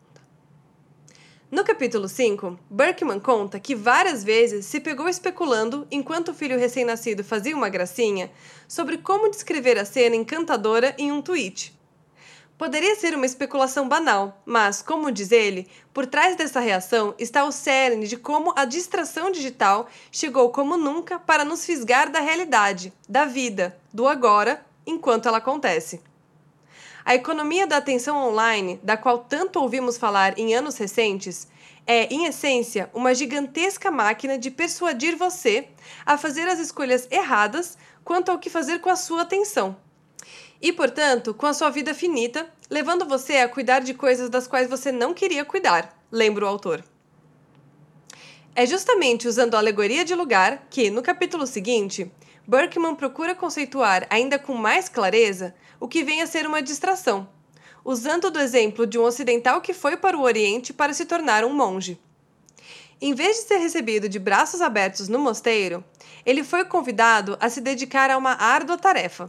No 1.50 1.64
capítulo 1.64 2.08
5, 2.08 2.58
Berkman 2.70 3.20
conta 3.20 3.60
que 3.60 3.74
várias 3.74 4.24
vezes 4.24 4.64
se 4.64 4.80
pegou 4.80 5.06
especulando, 5.06 5.86
enquanto 5.90 6.28
o 6.28 6.34
filho 6.34 6.58
recém-nascido 6.58 7.22
fazia 7.22 7.54
uma 7.54 7.68
gracinha, 7.68 8.30
sobre 8.66 8.96
como 8.96 9.30
descrever 9.30 9.78
a 9.78 9.84
cena 9.84 10.16
encantadora 10.16 10.94
em 10.96 11.12
um 11.12 11.20
tweet. 11.20 11.78
Poderia 12.62 12.94
ser 12.94 13.12
uma 13.16 13.26
especulação 13.26 13.88
banal, 13.88 14.40
mas, 14.46 14.82
como 14.82 15.10
diz 15.10 15.32
ele, 15.32 15.66
por 15.92 16.06
trás 16.06 16.36
dessa 16.36 16.60
reação 16.60 17.12
está 17.18 17.44
o 17.44 17.50
cerne 17.50 18.06
de 18.06 18.16
como 18.16 18.52
a 18.54 18.64
distração 18.64 19.32
digital 19.32 19.88
chegou 20.12 20.48
como 20.50 20.76
nunca 20.76 21.18
para 21.18 21.44
nos 21.44 21.66
fisgar 21.66 22.08
da 22.08 22.20
realidade, 22.20 22.92
da 23.08 23.24
vida, 23.24 23.76
do 23.92 24.06
agora, 24.06 24.64
enquanto 24.86 25.26
ela 25.26 25.38
acontece. 25.38 26.00
A 27.04 27.16
economia 27.16 27.66
da 27.66 27.78
atenção 27.78 28.16
online, 28.16 28.78
da 28.80 28.96
qual 28.96 29.18
tanto 29.18 29.58
ouvimos 29.58 29.98
falar 29.98 30.38
em 30.38 30.54
anos 30.54 30.76
recentes, 30.76 31.48
é, 31.84 32.04
em 32.14 32.26
essência, 32.26 32.88
uma 32.94 33.12
gigantesca 33.12 33.90
máquina 33.90 34.38
de 34.38 34.52
persuadir 34.52 35.16
você 35.16 35.66
a 36.06 36.16
fazer 36.16 36.46
as 36.46 36.60
escolhas 36.60 37.08
erradas 37.10 37.76
quanto 38.04 38.30
ao 38.30 38.38
que 38.38 38.48
fazer 38.48 38.78
com 38.78 38.88
a 38.88 38.94
sua 38.94 39.22
atenção. 39.22 39.76
E, 40.62 40.72
portanto, 40.72 41.34
com 41.34 41.46
a 41.46 41.52
sua 41.52 41.70
vida 41.70 41.92
finita, 41.92 42.48
levando 42.70 43.04
você 43.04 43.38
a 43.38 43.48
cuidar 43.48 43.80
de 43.80 43.92
coisas 43.92 44.30
das 44.30 44.46
quais 44.46 44.70
você 44.70 44.92
não 44.92 45.12
queria 45.12 45.44
cuidar, 45.44 45.92
lembra 46.10 46.44
o 46.44 46.48
autor. 46.48 46.84
É 48.54 48.64
justamente 48.64 49.26
usando 49.26 49.56
a 49.56 49.58
alegoria 49.58 50.04
de 50.04 50.14
lugar 50.14 50.68
que, 50.70 50.88
no 50.88 51.02
capítulo 51.02 51.48
seguinte, 51.48 52.12
Berkman 52.46 52.94
procura 52.94 53.34
conceituar 53.34 54.06
ainda 54.08 54.38
com 54.38 54.54
mais 54.54 54.88
clareza 54.88 55.52
o 55.80 55.88
que 55.88 56.04
vem 56.04 56.22
a 56.22 56.28
ser 56.28 56.46
uma 56.46 56.62
distração, 56.62 57.28
usando 57.84 58.30
do 58.30 58.38
exemplo 58.38 58.86
de 58.86 59.00
um 59.00 59.02
ocidental 59.02 59.60
que 59.60 59.74
foi 59.74 59.96
para 59.96 60.16
o 60.16 60.22
Oriente 60.22 60.72
para 60.72 60.94
se 60.94 61.06
tornar 61.06 61.44
um 61.44 61.52
monge. 61.52 62.00
Em 63.00 63.14
vez 63.14 63.38
de 63.38 63.48
ser 63.48 63.56
recebido 63.56 64.08
de 64.08 64.20
braços 64.20 64.60
abertos 64.60 65.08
no 65.08 65.18
mosteiro, 65.18 65.82
ele 66.24 66.44
foi 66.44 66.64
convidado 66.64 67.36
a 67.40 67.48
se 67.48 67.60
dedicar 67.60 68.12
a 68.12 68.16
uma 68.16 68.34
árdua 68.34 68.78
tarefa. 68.78 69.28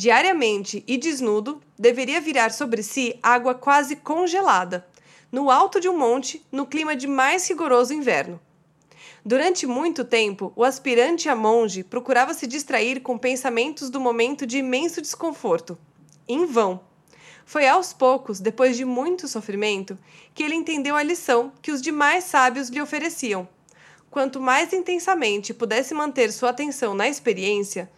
Diariamente 0.00 0.82
e 0.86 0.96
desnudo, 0.96 1.60
deveria 1.78 2.22
virar 2.22 2.52
sobre 2.52 2.82
si 2.82 3.18
água 3.22 3.54
quase 3.54 3.96
congelada, 3.96 4.86
no 5.30 5.50
alto 5.50 5.78
de 5.78 5.90
um 5.90 5.98
monte, 5.98 6.42
no 6.50 6.64
clima 6.64 6.96
de 6.96 7.06
mais 7.06 7.46
rigoroso 7.46 7.92
inverno. 7.92 8.40
Durante 9.22 9.66
muito 9.66 10.02
tempo, 10.02 10.54
o 10.56 10.64
aspirante 10.64 11.28
a 11.28 11.36
monge 11.36 11.84
procurava 11.84 12.32
se 12.32 12.46
distrair 12.46 13.02
com 13.02 13.18
pensamentos 13.18 13.90
do 13.90 14.00
momento 14.00 14.46
de 14.46 14.56
imenso 14.56 15.02
desconforto. 15.02 15.76
Em 16.26 16.46
vão. 16.46 16.80
Foi 17.44 17.68
aos 17.68 17.92
poucos, 17.92 18.40
depois 18.40 18.78
de 18.78 18.86
muito 18.86 19.28
sofrimento, 19.28 19.98
que 20.32 20.42
ele 20.42 20.54
entendeu 20.54 20.96
a 20.96 21.02
lição 21.02 21.52
que 21.60 21.72
os 21.72 21.82
demais 21.82 22.24
sábios 22.24 22.70
lhe 22.70 22.80
ofereciam. 22.80 23.46
Quanto 24.10 24.40
mais 24.40 24.72
intensamente 24.72 25.52
pudesse 25.52 25.92
manter 25.92 26.32
sua 26.32 26.48
atenção 26.48 26.94
na 26.94 27.06
experiência, 27.06 27.90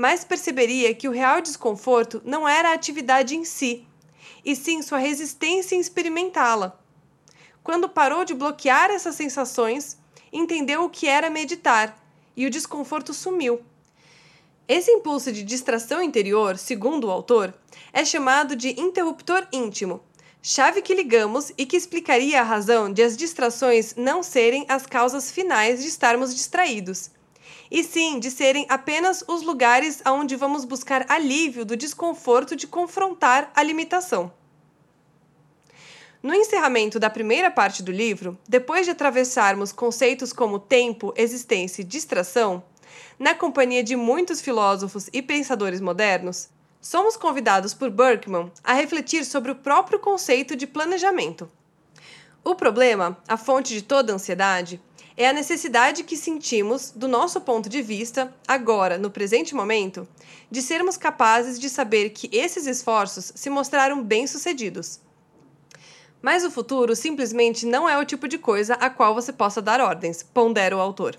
mais 0.00 0.24
perceberia 0.24 0.94
que 0.94 1.06
o 1.06 1.12
real 1.12 1.42
desconforto 1.42 2.22
não 2.24 2.48
era 2.48 2.70
a 2.70 2.72
atividade 2.72 3.36
em 3.36 3.44
si, 3.44 3.86
e 4.42 4.56
sim 4.56 4.80
sua 4.80 4.96
resistência 4.96 5.76
em 5.76 5.80
experimentá-la. 5.80 6.80
Quando 7.62 7.86
parou 7.86 8.24
de 8.24 8.32
bloquear 8.32 8.90
essas 8.90 9.14
sensações, 9.14 9.98
entendeu 10.32 10.84
o 10.84 10.88
que 10.88 11.06
era 11.06 11.28
meditar 11.28 12.02
e 12.34 12.46
o 12.46 12.50
desconforto 12.50 13.12
sumiu. 13.12 13.60
Esse 14.66 14.90
impulso 14.90 15.30
de 15.30 15.42
distração 15.42 16.02
interior, 16.02 16.56
segundo 16.56 17.08
o 17.08 17.10
autor, 17.10 17.52
é 17.92 18.02
chamado 18.02 18.56
de 18.56 18.80
interruptor 18.80 19.46
íntimo, 19.52 20.02
chave 20.40 20.80
que 20.80 20.94
ligamos 20.94 21.52
e 21.58 21.66
que 21.66 21.76
explicaria 21.76 22.40
a 22.40 22.44
razão 22.44 22.90
de 22.90 23.02
as 23.02 23.18
distrações 23.18 23.94
não 23.96 24.22
serem 24.22 24.64
as 24.66 24.86
causas 24.86 25.30
finais 25.30 25.82
de 25.82 25.88
estarmos 25.88 26.34
distraídos, 26.34 27.10
e 27.70 27.84
sim 27.84 28.18
de 28.18 28.30
serem 28.30 28.66
apenas 28.68 29.22
os 29.28 29.42
lugares 29.42 30.00
aonde 30.04 30.34
vamos 30.36 30.64
buscar 30.64 31.06
alívio 31.08 31.64
do 31.64 31.76
desconforto 31.76 32.56
de 32.56 32.66
confrontar 32.66 33.50
a 33.54 33.62
limitação. 33.62 34.32
No 36.22 36.34
encerramento 36.34 36.98
da 36.98 37.08
primeira 37.08 37.50
parte 37.50 37.82
do 37.82 37.90
livro, 37.90 38.38
depois 38.46 38.84
de 38.84 38.90
atravessarmos 38.90 39.72
conceitos 39.72 40.32
como 40.32 40.58
tempo, 40.58 41.14
existência 41.16 41.80
e 41.80 41.84
distração, 41.84 42.62
na 43.18 43.34
companhia 43.34 43.82
de 43.82 43.96
muitos 43.96 44.40
filósofos 44.40 45.08
e 45.12 45.22
pensadores 45.22 45.80
modernos, 45.80 46.48
somos 46.80 47.16
convidados 47.16 47.72
por 47.72 47.90
Berkman 47.90 48.50
a 48.64 48.74
refletir 48.74 49.24
sobre 49.24 49.52
o 49.52 49.56
próprio 49.56 49.98
conceito 49.98 50.56
de 50.56 50.66
planejamento. 50.66 51.50
O 52.42 52.54
problema, 52.54 53.18
a 53.28 53.36
fonte 53.36 53.74
de 53.74 53.82
toda 53.82 54.14
ansiedade, 54.14 54.80
é 55.22 55.28
a 55.28 55.32
necessidade 55.32 56.02
que 56.02 56.16
sentimos, 56.16 56.90
do 56.90 57.06
nosso 57.06 57.40
ponto 57.40 57.68
de 57.68 57.82
vista, 57.82 58.34
agora, 58.48 58.96
no 58.96 59.10
presente 59.10 59.54
momento, 59.54 60.08
de 60.50 60.62
sermos 60.62 60.96
capazes 60.96 61.58
de 61.60 61.68
saber 61.68 62.10
que 62.10 62.30
esses 62.32 62.66
esforços 62.66 63.30
se 63.34 63.50
mostraram 63.50 64.02
bem-sucedidos 64.02 65.00
mas 66.22 66.44
o 66.44 66.50
futuro 66.50 66.94
simplesmente 66.94 67.64
não 67.64 67.88
é 67.88 67.98
o 67.98 68.04
tipo 68.04 68.28
de 68.28 68.38
coisa 68.38 68.74
a 68.74 68.90
qual 68.90 69.14
você 69.14 69.32
possa 69.32 69.62
dar 69.62 69.80
ordens, 69.80 70.22
pondera 70.22 70.76
o 70.76 70.80
autor. 70.80 71.18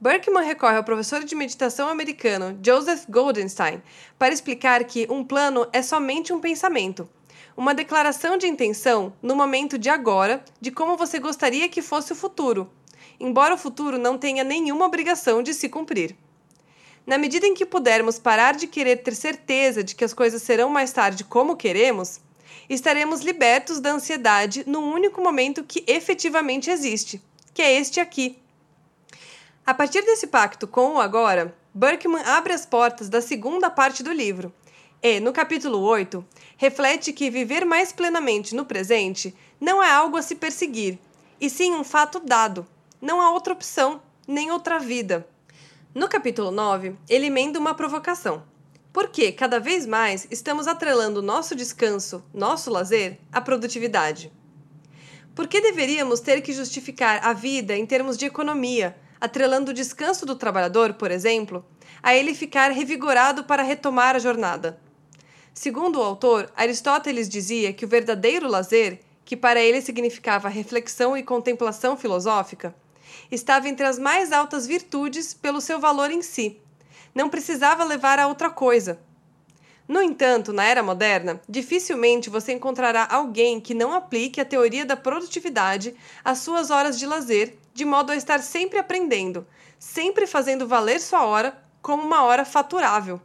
Berkman 0.00 0.44
recorre 0.44 0.78
ao 0.78 0.84
professor 0.84 1.22
de 1.22 1.34
meditação 1.34 1.88
americano 1.88 2.58
Joseph 2.64 3.04
Goldenstein 3.08 3.82
para 4.18 4.32
explicar 4.32 4.82
que 4.84 5.06
um 5.10 5.22
plano 5.22 5.66
é 5.72 5.82
somente 5.82 6.32
um 6.32 6.40
pensamento, 6.40 7.06
uma 7.54 7.74
declaração 7.74 8.38
de 8.38 8.46
intenção 8.46 9.12
no 9.20 9.36
momento 9.36 9.76
de 9.76 9.90
agora 9.90 10.42
de 10.58 10.70
como 10.70 10.96
você 10.96 11.18
gostaria 11.18 11.68
que 11.68 11.82
fosse 11.82 12.14
o 12.14 12.16
futuro, 12.16 12.70
embora 13.20 13.54
o 13.54 13.58
futuro 13.58 13.98
não 13.98 14.16
tenha 14.16 14.42
nenhuma 14.42 14.86
obrigação 14.86 15.42
de 15.42 15.52
se 15.54 15.68
cumprir. 15.68 16.16
Na 17.06 17.18
medida 17.18 17.46
em 17.46 17.54
que 17.54 17.66
pudermos 17.66 18.18
parar 18.18 18.54
de 18.54 18.66
querer 18.66 19.02
ter 19.02 19.14
certeza 19.14 19.84
de 19.84 19.94
que 19.94 20.04
as 20.04 20.14
coisas 20.14 20.42
serão 20.42 20.70
mais 20.70 20.92
tarde 20.92 21.24
como 21.24 21.56
queremos, 21.56 22.20
estaremos 22.68 23.20
libertos 23.20 23.80
da 23.80 23.92
ansiedade 23.92 24.64
no 24.66 24.80
único 24.80 25.20
momento 25.20 25.62
que 25.62 25.84
efetivamente 25.86 26.70
existe, 26.70 27.22
que 27.52 27.62
é 27.62 27.74
este 27.74 28.00
aqui. 28.00 28.38
A 29.66 29.74
partir 29.74 30.02
desse 30.02 30.26
pacto 30.26 30.66
com 30.66 30.94
o 30.94 31.00
agora, 31.00 31.54
Berkman 31.74 32.22
abre 32.24 32.52
as 32.52 32.66
portas 32.66 33.08
da 33.08 33.20
segunda 33.20 33.70
parte 33.70 34.02
do 34.02 34.12
livro 34.12 34.52
e, 35.02 35.20
no 35.20 35.32
capítulo 35.32 35.78
8, 35.78 36.24
reflete 36.56 37.12
que 37.12 37.30
viver 37.30 37.64
mais 37.64 37.92
plenamente 37.92 38.54
no 38.54 38.64
presente 38.64 39.34
não 39.60 39.82
é 39.82 39.90
algo 39.90 40.16
a 40.16 40.22
se 40.22 40.34
perseguir, 40.34 40.98
e 41.40 41.48
sim 41.48 41.74
um 41.74 41.84
fato 41.84 42.20
dado. 42.20 42.66
Não 43.00 43.18
há 43.18 43.30
outra 43.30 43.54
opção, 43.54 44.02
nem 44.28 44.50
outra 44.50 44.78
vida. 44.78 45.26
No 45.94 46.06
capítulo 46.06 46.50
9, 46.50 46.96
ele 47.08 47.26
emenda 47.26 47.58
uma 47.58 47.72
provocação. 47.72 48.42
Porque 48.92 49.32
cada 49.32 49.58
vez 49.58 49.86
mais 49.86 50.26
estamos 50.30 50.66
atrelando 50.66 51.22
nosso 51.22 51.56
descanso, 51.56 52.22
nosso 52.34 52.70
lazer, 52.70 53.18
à 53.32 53.40
produtividade. 53.40 54.30
Por 55.34 55.48
que 55.48 55.62
deveríamos 55.62 56.20
ter 56.20 56.42
que 56.42 56.52
justificar 56.52 57.24
a 57.24 57.32
vida 57.32 57.74
em 57.74 57.86
termos 57.86 58.18
de 58.18 58.26
economia, 58.26 58.94
atrelando 59.18 59.70
o 59.70 59.74
descanso 59.74 60.26
do 60.26 60.36
trabalhador, 60.36 60.92
por 60.92 61.10
exemplo, 61.10 61.64
a 62.02 62.14
ele 62.14 62.34
ficar 62.34 62.70
revigorado 62.70 63.44
para 63.44 63.62
retomar 63.62 64.14
a 64.14 64.18
jornada? 64.18 64.78
Segundo 65.54 65.98
o 65.98 66.02
autor, 66.02 66.52
Aristóteles 66.54 67.30
dizia 67.30 67.72
que 67.72 67.86
o 67.86 67.88
verdadeiro 67.88 68.46
lazer, 68.46 69.00
que 69.24 69.36
para 69.36 69.60
ele 69.60 69.80
significava 69.80 70.50
reflexão 70.50 71.16
e 71.16 71.22
contemplação 71.22 71.96
filosófica, 71.96 72.74
estava 73.30 73.68
entre 73.68 73.86
as 73.86 73.98
mais 73.98 74.32
altas 74.32 74.66
virtudes 74.66 75.34
pelo 75.34 75.60
seu 75.60 75.78
valor 75.78 76.10
em 76.10 76.22
si 76.22 76.60
não 77.14 77.28
precisava 77.28 77.84
levar 77.84 78.18
a 78.18 78.26
outra 78.26 78.50
coisa. 78.50 79.00
No 79.86 80.00
entanto, 80.00 80.52
na 80.52 80.64
era 80.64 80.82
moderna, 80.82 81.40
dificilmente 81.48 82.30
você 82.30 82.52
encontrará 82.52 83.08
alguém 83.10 83.60
que 83.60 83.74
não 83.74 83.92
aplique 83.92 84.40
a 84.40 84.44
teoria 84.44 84.84
da 84.84 84.96
produtividade 84.96 85.94
às 86.24 86.38
suas 86.38 86.70
horas 86.70 86.98
de 86.98 87.06
lazer, 87.06 87.58
de 87.74 87.84
modo 87.84 88.12
a 88.12 88.16
estar 88.16 88.38
sempre 88.40 88.78
aprendendo, 88.78 89.44
sempre 89.78 90.26
fazendo 90.28 90.68
valer 90.68 91.00
sua 91.00 91.24
hora 91.24 91.60
como 91.82 92.04
uma 92.04 92.22
hora 92.22 92.44
faturável. 92.44 93.20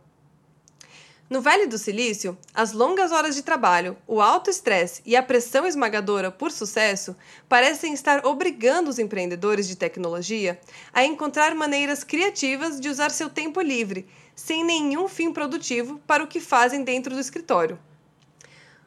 No 1.28 1.42
Vale 1.42 1.66
do 1.66 1.80
Silício, 1.80 2.38
as 2.54 2.72
longas 2.72 3.12
horas 3.12 3.34
de 3.34 3.42
trabalho, 3.42 3.98
o 4.06 4.22
alto 4.22 4.52
estresse 4.52 5.02
e 5.04 5.16
a 5.16 5.24
pressão 5.24 5.66
esmagadora 5.66 6.30
por 6.30 6.52
sucesso 6.52 7.16
parecem 7.50 7.94
estar 7.94 8.24
obrigando 8.28 8.92
os 8.92 9.00
empreendedores 9.00 9.68
de 9.68 9.76
tecnologia 9.76 10.60
a 10.94 11.04
encontrar 11.04 11.56
maneiras 11.56 12.04
criativas 12.04 12.80
de 12.80 12.90
usar 12.90 13.10
seu 13.10 13.28
tempo 13.28 13.60
livre, 13.60 14.08
sem 14.36 14.64
nenhum 14.64 15.08
fim 15.08 15.34
produtivo 15.34 16.00
para 16.06 16.24
o 16.24 16.28
que 16.28 16.40
fazem 16.40 16.84
dentro 16.84 17.16
do 17.16 17.20
escritório. 17.20 17.80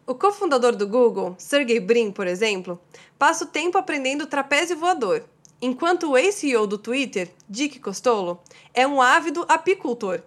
O 0.07 0.15
cofundador 0.15 0.77
do 0.77 0.87
Google, 0.87 1.35
Sergey 1.39 1.81
Brin, 1.81 2.13
por 2.13 2.29
exemplo, 2.29 2.81
passa 3.19 3.47
o 3.47 3.49
tempo 3.49 3.77
aprendendo 3.79 4.29
trapézio 4.29 4.77
voador, 4.77 5.25
enquanto 5.61 6.13
o 6.13 6.17
ex-CEO 6.17 6.69
do 6.69 6.79
Twitter, 6.79 7.33
Dick 7.49 7.81
Costolo, 7.81 8.41
é 8.73 8.87
um 8.87 9.03
ávido 9.03 9.45
apicultor. 9.49 10.23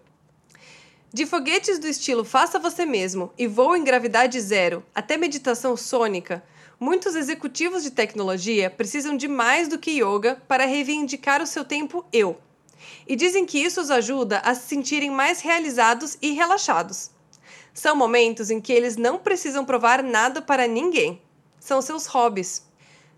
De 1.14 1.26
foguetes 1.26 1.78
do 1.78 1.90
estilo 1.90 2.24
faça 2.24 2.58
você 2.58 2.86
mesmo 2.86 3.34
e 3.38 3.46
voo 3.46 3.76
em 3.76 3.84
gravidade 3.84 4.40
zero 4.40 4.82
até 4.96 5.18
meditação 5.18 5.76
sônica, 5.76 6.42
muitos 6.80 7.16
executivos 7.16 7.84
de 7.84 7.92
tecnologia 7.92 8.70
precisam 8.70 9.18
de 9.18 9.28
mais 9.28 9.68
do 9.68 9.78
que 9.78 10.02
yoga 10.02 10.42
para 10.48 10.66
reivindicar 10.66 11.42
o 11.42 11.46
seu 11.46 11.66
tempo 11.66 12.06
eu. 12.14 12.40
E 13.06 13.14
dizem 13.18 13.46
que 13.46 13.60
isso 13.60 13.82
os 13.82 13.92
ajuda 13.92 14.40
a 14.40 14.56
se 14.56 14.70
sentirem 14.70 15.12
mais 15.12 15.42
realizados 15.42 16.18
e 16.22 16.32
relaxados. 16.32 17.12
São 17.74 17.94
momentos 17.94 18.50
em 18.50 18.62
que 18.62 18.72
eles 18.72 18.96
não 18.96 19.20
precisam 19.20 19.66
provar 19.66 20.02
nada 20.02 20.42
para 20.42 20.66
ninguém. 20.66 21.22
São 21.60 21.82
seus 21.82 22.06
hobbies. 22.06 22.66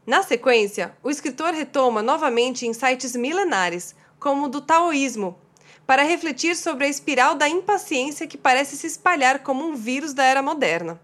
Na 0.04 0.24
sequência, 0.24 0.98
o 1.04 1.12
escritor 1.12 1.54
retoma 1.54 2.02
novamente 2.02 2.66
insights 2.66 3.16
milenares, 3.16 3.96
como 4.20 4.48
o 4.48 4.50
do 4.50 4.62
taoísmo, 4.62 5.38
para 5.86 6.04
refletir 6.04 6.56
sobre 6.56 6.86
a 6.86 6.90
espiral 6.90 7.36
da 7.36 7.48
impaciência 7.50 8.28
que 8.28 8.38
parece 8.38 8.78
se 8.78 8.88
espalhar 8.88 9.40
como 9.40 9.66
um 9.66 9.76
vírus 9.76 10.14
da 10.14 10.24
era 10.24 10.42
moderna. 10.42 11.00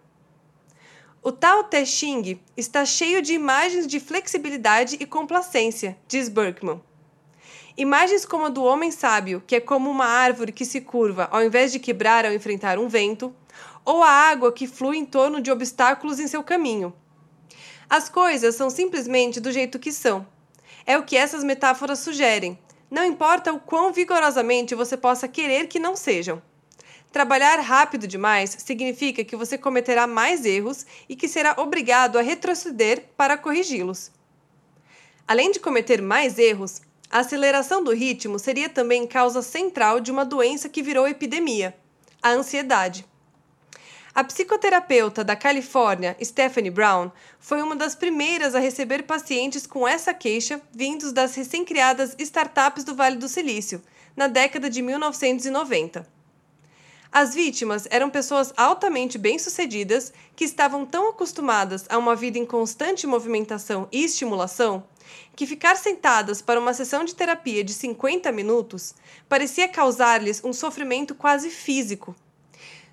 O 1.21 1.33
Tao 1.33 1.65
Te 1.65 1.86
Ching 1.86 2.39
está 2.55 2.86
cheio 2.86 3.21
de 3.21 3.33
imagens 3.33 3.86
de 3.86 4.00
flexibilidade 4.00 4.95
e 5.00 5.05
complacência, 5.05 5.98
diz 6.07 6.29
Berkman. 6.29 6.81
Imagens 7.75 8.25
como 8.25 8.45
a 8.45 8.50
do 8.50 8.63
homem 8.63 8.89
sábio, 8.89 9.43
que 9.45 9.57
é 9.57 9.59
como 9.59 9.89
uma 9.89 10.05
árvore 10.05 10.51
que 10.51 10.65
se 10.65 10.79
curva 10.79 11.27
ao 11.31 11.43
invés 11.43 11.71
de 11.71 11.79
quebrar 11.79 12.25
ao 12.25 12.33
enfrentar 12.33 12.79
um 12.79 12.88
vento, 12.88 13.36
ou 13.83 14.03
a 14.03 14.09
água 14.09 14.51
que 14.51 14.67
flui 14.67 14.98
em 14.98 15.05
torno 15.05 15.41
de 15.41 15.51
obstáculos 15.51 16.19
em 16.19 16.27
seu 16.27 16.43
caminho. 16.43 16.93
As 17.89 18.07
coisas 18.07 18.55
são 18.55 18.69
simplesmente 18.69 19.39
do 19.39 19.51
jeito 19.51 19.79
que 19.79 19.91
são. 19.91 20.25
É 20.86 20.98
o 20.98 21.03
que 21.03 21.17
essas 21.17 21.43
metáforas 21.43 22.00
sugerem, 22.00 22.57
não 22.89 23.05
importa 23.05 23.53
o 23.53 23.60
quão 23.60 23.93
vigorosamente 23.93 24.75
você 24.75 24.98
possa 24.98 25.27
querer 25.27 25.67
que 25.67 25.79
não 25.79 25.96
sejam. 25.96 26.41
Trabalhar 27.12 27.60
rápido 27.60 28.08
demais 28.08 28.55
significa 28.60 29.24
que 29.24 29.36
você 29.36 29.58
cometerá 29.58 30.05
mais 30.05 30.46
erros 30.46 30.86
e 31.08 31.15
que 31.15 31.27
será 31.27 31.55
obrigado 31.58 32.17
a 32.17 32.22
retroceder 32.22 33.05
para 33.17 33.38
corrigi-los. 33.38 34.12
Além 35.27 35.51
de 35.51 35.60
cometer 35.60 36.01
mais 36.01 36.38
erros, 36.38 36.81
a 37.10 37.19
aceleração 37.19 37.84
do 37.84 37.91
ritmo 37.91 38.38
seria 38.38 38.69
também 38.69 39.08
causa 39.08 39.41
central 39.41 40.00
de 40.00 40.12
uma 40.12 40.24
doença 40.24 40.69
que 40.69 40.84
virou 40.84 41.08
epidemia: 41.08 41.75
a 42.22 42.29
ansiedade. 42.29 43.05
A 44.19 44.23
psicoterapeuta 44.25 45.23
da 45.23 45.33
Califórnia, 45.33 46.17
Stephanie 46.21 46.69
Brown, 46.69 47.09
foi 47.39 47.61
uma 47.61 47.73
das 47.73 47.95
primeiras 47.95 48.53
a 48.53 48.59
receber 48.59 49.03
pacientes 49.03 49.65
com 49.65 49.88
essa 49.88 50.13
queixa 50.13 50.61
vindos 50.73 51.13
das 51.13 51.35
recém-criadas 51.35 52.17
startups 52.19 52.83
do 52.83 52.93
Vale 52.93 53.15
do 53.15 53.29
Silício, 53.29 53.81
na 54.17 54.27
década 54.27 54.69
de 54.69 54.81
1990. 54.81 56.05
As 57.09 57.33
vítimas 57.33 57.88
eram 57.89 58.09
pessoas 58.09 58.53
altamente 58.57 59.17
bem-sucedidas 59.17 60.11
que 60.35 60.43
estavam 60.43 60.85
tão 60.85 61.11
acostumadas 61.11 61.85
a 61.88 61.97
uma 61.97 62.13
vida 62.13 62.38
em 62.38 62.45
constante 62.45 63.07
movimentação 63.07 63.88
e 63.89 64.03
estimulação 64.03 64.83
que 65.33 65.47
ficar 65.47 65.77
sentadas 65.77 66.41
para 66.41 66.59
uma 66.59 66.73
sessão 66.73 67.05
de 67.05 67.15
terapia 67.15 67.63
de 67.63 67.71
50 67.71 68.33
minutos 68.33 68.93
parecia 69.29 69.69
causar-lhes 69.69 70.43
um 70.43 70.51
sofrimento 70.51 71.15
quase 71.15 71.49
físico. 71.49 72.13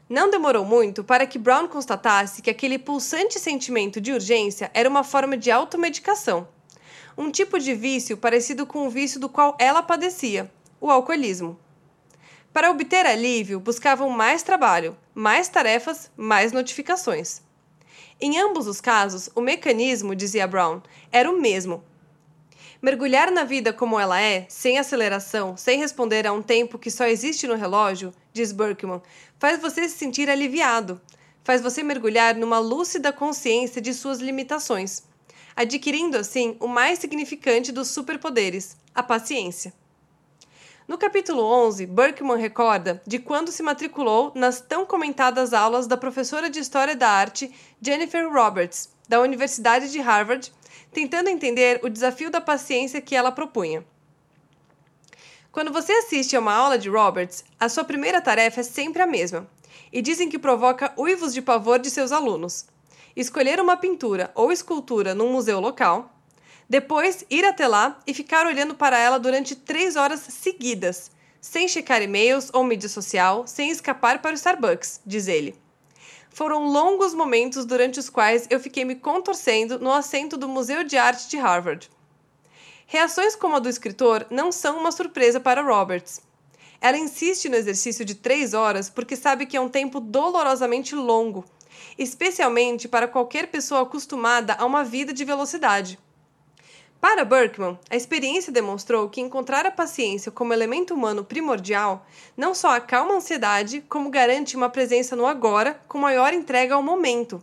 Não 0.09 0.31
demorou 0.31 0.65
muito 0.65 1.03
para 1.03 1.27
que 1.27 1.37
Brown 1.37 1.67
constatasse 1.67 2.41
que 2.41 2.49
aquele 2.49 2.79
pulsante 2.79 3.41
sentimento 3.41 4.01
de 4.01 4.13
urgência 4.13 4.71
era 4.73 4.89
uma 4.89 5.03
forma 5.03 5.37
de 5.37 5.51
automedicação, 5.51 6.47
um 7.19 7.29
tipo 7.29 7.59
de 7.59 7.75
vício 7.75 8.17
parecido 8.17 8.65
com 8.67 8.87
o 8.87 8.91
vício 8.91 9.19
do 9.19 9.29
qual 9.29 9.57
ela 9.59 9.83
padecia, 9.83 10.49
o 10.81 10.93
alcoolismo. 10.93 11.59
Para 12.53 12.71
obter 12.71 13.05
alívio, 13.05 13.59
buscavam 13.59 14.09
mais 14.09 14.45
trabalho, 14.45 14.97
mais 15.13 15.49
tarefas, 15.49 16.09
mais 16.17 16.53
notificações. 16.53 17.43
Em 18.21 18.39
ambos 18.39 18.69
os 18.69 18.81
casos, 18.81 19.29
o 19.35 19.41
mecanismo, 19.41 20.15
dizia 20.15 20.47
Brown, 20.47 20.81
era 21.11 21.29
o 21.29 21.41
mesmo, 21.41 21.83
Mergulhar 22.81 23.31
na 23.31 23.45
vida 23.45 23.73
como 23.73 23.99
ela 23.99 24.21
é, 24.21 24.47
sem 24.49 24.79
aceleração, 24.79 25.57
sem 25.57 25.79
responder 25.79 26.27
a 26.27 26.33
um 26.33 26.43
tempo 26.43 26.79
que 26.79 26.91
só 26.91 27.07
existe 27.07 27.47
no 27.47 27.55
relógio, 27.55 28.13
diz 28.33 28.53
Berkman, 28.53 29.01
faz 29.39 29.61
você 29.61 29.89
se 29.89 29.97
sentir 29.97 30.29
aliviado, 30.29 31.01
faz 31.43 31.63
você 31.63 31.83
mergulhar 31.83 32.35
numa 32.35 32.59
lúcida 32.59 33.13
consciência 33.13 33.81
de 33.81 33.95
suas 33.95 34.19
limitações, 34.19 35.03
adquirindo 35.55 36.19
assim 36.19 36.57
o 36.61 36.69
mais 36.69 36.99
significante 36.99 37.73
dos 37.73 37.89
superpoderes, 37.89 38.77
a 38.95 39.03
paciência. 39.03 39.73
No 40.87 40.99
capítulo 40.99 41.43
11, 41.43 41.87
Berkman 41.87 42.37
recorda 42.37 43.03
de 43.07 43.19
quando 43.19 43.51
se 43.51 43.63
matriculou 43.63 44.31
nas 44.37 44.61
tão 44.61 44.87
comentadas 44.87 45.53
aulas 45.53 45.87
da 45.87 45.97
professora 45.97 46.49
de 46.49 46.61
História 46.61 46.95
da 46.95 47.09
Arte 47.09 47.53
Jennifer 47.81 48.31
Roberts, 48.31 48.91
da 49.09 49.21
Universidade 49.21 49.91
de 49.91 49.99
Harvard, 49.99 50.53
tentando 50.97 51.29
entender 51.29 51.79
o 51.83 51.91
desafio 51.91 52.31
da 52.31 52.41
paciência 52.41 53.03
que 53.03 53.15
ela 53.15 53.31
propunha. 53.31 53.85
Quando 55.53 55.71
você 55.71 55.93
assiste 55.93 56.35
a 56.35 56.41
uma 56.41 56.55
aula 56.55 56.79
de 56.79 56.89
Roberts, 56.89 57.45
a 57.61 57.69
sua 57.69 57.85
primeira 57.85 58.19
tarefa 58.19 58.61
é 58.61 58.63
sempre 58.63 59.03
a 59.03 59.07
mesma, 59.07 59.47
e 59.93 60.01
dizem 60.01 60.31
que 60.31 60.39
provoca 60.39 60.95
uivos 60.97 61.35
de 61.35 61.43
pavor 61.43 61.79
de 61.79 61.91
seus 61.91 62.13
alunos. 62.13 62.65
Escolher 63.15 63.61
uma 63.61 63.77
pintura 63.77 64.31
ou 64.35 64.51
escultura 64.51 65.15
num 65.15 65.31
museu 65.31 65.61
local, 65.61 66.19
depois 66.67 67.27
ir 67.29 67.45
até 67.45 67.69
lá 67.69 68.01
e 68.07 68.15
ficar 68.15 68.47
olhando 68.47 68.75
para 68.75 68.99
ela 68.99 69.19
durante 69.19 69.55
três 69.55 69.97
horas 69.97 70.21
seguidas, 70.21 71.11
sem 71.43 71.69
checar 71.69 72.01
e-mails 72.01 72.49
ou 72.55 72.65
mídia 72.65 72.89
social, 72.89 73.47
sem 73.47 73.71
escapar 73.71 74.23
para 74.23 74.33
o 74.33 74.35
Starbucks, 74.35 75.03
diz 75.05 75.29
ele. 75.29 75.66
Foram 76.37 76.67
longos 76.67 77.15
momentos 77.15 77.65
durante 77.65 77.99
os 77.99 78.11
quais 78.11 78.47
eu 78.51 78.61
fiquei 78.61 78.85
me 78.85 78.95
contorcendo 78.95 79.79
no 79.79 79.91
assento 79.91 80.37
do 80.37 80.47
Museu 80.47 80.85
de 80.85 80.99
Arte 80.99 81.31
de 81.31 81.39
Harvard. 81.39 81.91
Reações 82.87 83.35
como 83.35 83.57
a 83.57 83.59
do 83.59 83.71
escritor 83.71 84.27
não 84.29 84.53
são 84.53 84.77
uma 84.79 84.93
surpresa 84.93 85.41
para 85.41 85.63
Roberts. 85.63 86.21
Ela 86.79 86.99
insiste 86.99 87.49
no 87.49 87.57
exercício 87.57 88.05
de 88.05 88.15
três 88.15 88.53
horas 88.53 88.91
porque 88.91 89.17
sabe 89.17 89.47
que 89.47 89.57
é 89.57 89.61
um 89.63 89.71
tempo 89.71 89.99
dolorosamente 89.99 90.95
longo, 90.95 91.43
especialmente 91.97 92.87
para 92.87 93.09
qualquer 93.09 93.47
pessoa 93.47 93.81
acostumada 93.81 94.57
a 94.59 94.67
uma 94.67 94.85
vida 94.85 95.15
de 95.15 95.25
velocidade. 95.25 95.99
Para 97.09 97.25
Berkman, 97.25 97.79
a 97.89 97.95
experiência 97.95 98.53
demonstrou 98.53 99.09
que 99.09 99.21
encontrar 99.21 99.65
a 99.65 99.71
paciência 99.71 100.33
como 100.33 100.53
elemento 100.53 100.93
humano 100.93 101.23
primordial 101.23 102.05
não 102.37 102.53
só 102.53 102.71
acalma 102.71 103.15
a 103.15 103.17
ansiedade, 103.19 103.81
como 103.89 104.11
garante 104.11 104.57
uma 104.57 104.69
presença 104.69 105.15
no 105.15 105.25
agora 105.25 105.81
com 105.87 105.99
maior 105.99 106.35
entrega 106.35 106.75
ao 106.75 106.83
momento. 106.83 107.41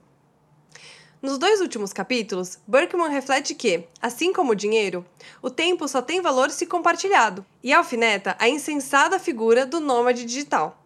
Nos 1.21 1.37
dois 1.37 1.61
últimos 1.61 1.93
capítulos, 1.93 2.59
Berkman 2.67 3.09
reflete 3.09 3.55
que, 3.55 3.85
assim 4.01 4.33
como 4.33 4.51
o 4.51 4.55
dinheiro, 4.55 5.05
o 5.41 5.49
tempo 5.49 5.87
só 5.87 6.01
tem 6.01 6.19
valor 6.19 6.51
se 6.51 6.65
compartilhado, 6.65 7.45
e 7.63 7.71
alfineta 7.71 8.35
a 8.39 8.49
insensada 8.49 9.17
figura 9.17 9.65
do 9.65 9.79
nômade 9.79 10.25
digital. 10.25 10.77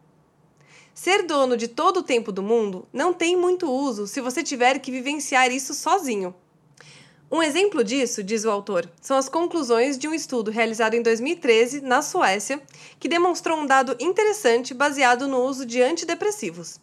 Ser 0.94 1.24
dono 1.24 1.58
de 1.58 1.68
todo 1.68 2.02
o 2.02 2.04
tempo 2.04 2.32
do 2.32 2.44
mundo 2.44 2.88
não 2.94 3.12
tem 3.12 3.36
muito 3.36 3.72
uso 3.72 4.06
se 4.06 4.22
você 4.22 4.44
tiver 4.44 4.78
que 4.78 4.92
vivenciar 4.92 5.52
isso 5.52 5.74
sozinho. 5.74 6.36
Um 7.30 7.44
exemplo 7.44 7.84
disso, 7.84 8.24
diz 8.24 8.46
o 8.46 8.50
autor, 8.50 8.90
são 9.02 9.18
as 9.18 9.28
conclusões 9.28 9.98
de 9.98 10.08
um 10.08 10.14
estudo 10.14 10.50
realizado 10.50 10.94
em 10.94 11.02
2013 11.02 11.82
na 11.82 12.02
Suécia, 12.02 12.62
que 12.98 13.10
demonstrou 13.10 13.58
um 13.60 13.66
dado 13.66 13.98
interessante 14.00 14.74
baseado 14.74 15.28
no 15.28 15.42
uso 15.42 15.66
de 15.66 15.82
antidepressivos. 15.82 16.80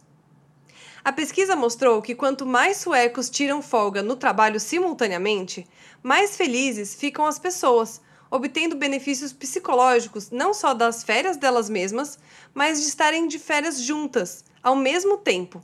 A 1.03 1.11
pesquisa 1.11 1.55
mostrou 1.55 1.99
que 1.99 2.13
quanto 2.13 2.45
mais 2.45 2.77
suecos 2.77 3.27
tiram 3.27 3.59
folga 3.59 4.03
no 4.03 4.15
trabalho 4.15 4.59
simultaneamente, 4.59 5.67
mais 6.03 6.37
felizes 6.37 6.93
ficam 6.93 7.25
as 7.25 7.39
pessoas, 7.39 7.99
obtendo 8.29 8.75
benefícios 8.75 9.33
psicológicos 9.33 10.29
não 10.29 10.53
só 10.53 10.75
das 10.75 11.03
férias 11.03 11.37
delas 11.37 11.71
mesmas, 11.71 12.19
mas 12.53 12.79
de 12.79 12.87
estarem 12.87 13.27
de 13.27 13.39
férias 13.39 13.81
juntas, 13.81 14.45
ao 14.61 14.75
mesmo 14.75 15.17
tempo. 15.17 15.63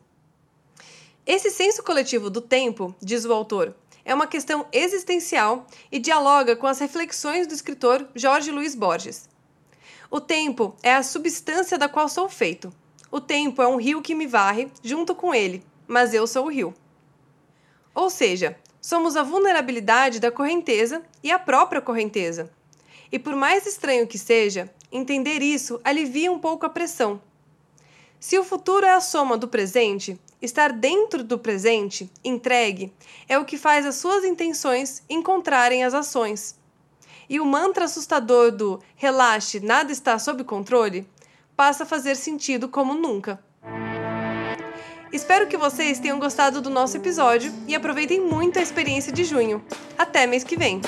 Esse 1.24 1.52
senso 1.52 1.84
coletivo 1.84 2.32
do 2.32 2.42
tempo, 2.42 2.96
diz 3.00 3.26
o 3.26 3.34
autor, 3.34 3.76
é 4.04 4.14
uma 4.14 4.28
questão 4.28 4.66
existencial 4.72 5.66
e 5.92 6.00
dialoga 6.00 6.56
com 6.56 6.68
as 6.68 6.80
reflexões 6.80 7.48
do 7.48 7.54
escritor 7.54 8.08
Jorge 8.16 8.52
Luiz 8.52 8.76
Borges. 8.76 9.30
O 10.10 10.20
tempo 10.20 10.76
é 10.84 10.94
a 10.94 11.04
substância 11.04 11.78
da 11.78 11.88
qual 11.88 12.10
sou 12.10 12.28
feito. 12.28 12.74
O 13.10 13.22
tempo 13.22 13.62
é 13.62 13.68
um 13.68 13.78
rio 13.78 14.02
que 14.02 14.16
me 14.16 14.28
varre 14.28 14.72
junto 14.84 15.16
com 15.16 15.34
ele, 15.34 15.64
mas 15.88 16.14
eu 16.14 16.26
sou 16.26 16.46
o 16.46 16.50
rio. 16.50 16.74
Ou 17.94 18.10
seja, 18.10 18.58
somos 18.82 19.16
a 19.16 19.24
vulnerabilidade 19.24 20.20
da 20.20 20.32
correnteza 20.32 21.04
e 21.24 21.32
a 21.32 21.38
própria 21.38 21.82
correnteza. 21.82 22.52
E 23.12 23.20
por 23.20 23.36
mais 23.36 23.66
estranho 23.66 24.08
que 24.08 24.18
seja, 24.18 24.74
entender 24.92 25.42
isso 25.42 25.80
alivia 25.84 26.32
um 26.32 26.40
pouco 26.40 26.66
a 26.66 26.70
pressão. 26.70 27.22
Se 28.20 28.38
o 28.38 28.44
futuro 28.44 28.86
é 28.86 28.94
a 28.94 29.02
soma 29.02 29.38
do 29.38 29.48
presente, 29.48 30.20
Estar 30.42 30.72
dentro 30.72 31.24
do 31.24 31.38
presente, 31.38 32.10
entregue, 32.24 32.92
é 33.30 33.38
o 33.38 33.46
que 33.46 33.58
faz 33.58 33.86
as 33.86 33.96
suas 33.96 34.24
intenções 34.24 35.04
encontrarem 35.10 35.84
as 35.84 35.94
ações. 35.94 36.56
E 37.30 37.40
o 37.40 37.46
mantra 37.46 37.86
assustador 37.86 38.52
do 38.52 38.80
relaxe, 38.96 39.60
nada 39.60 39.92
está 39.92 40.18
sob 40.18 40.44
controle 40.44 41.08
passa 41.62 41.84
a 41.84 41.86
fazer 41.86 42.16
sentido 42.16 42.68
como 42.68 42.96
nunca. 42.96 43.40
Espero 45.14 45.46
que 45.46 45.58
vocês 45.58 46.00
tenham 46.00 46.18
gostado 46.18 46.60
do 46.60 46.72
nosso 46.72 46.98
episódio 46.98 47.54
e 47.68 47.76
aproveitem 47.76 48.20
muito 48.20 48.58
a 48.58 48.64
experiência 48.64 49.12
de 49.12 49.24
junho. 49.24 49.64
Até 49.96 50.26
mês 50.26 50.44
que 50.44 50.58
vem! 50.58 50.82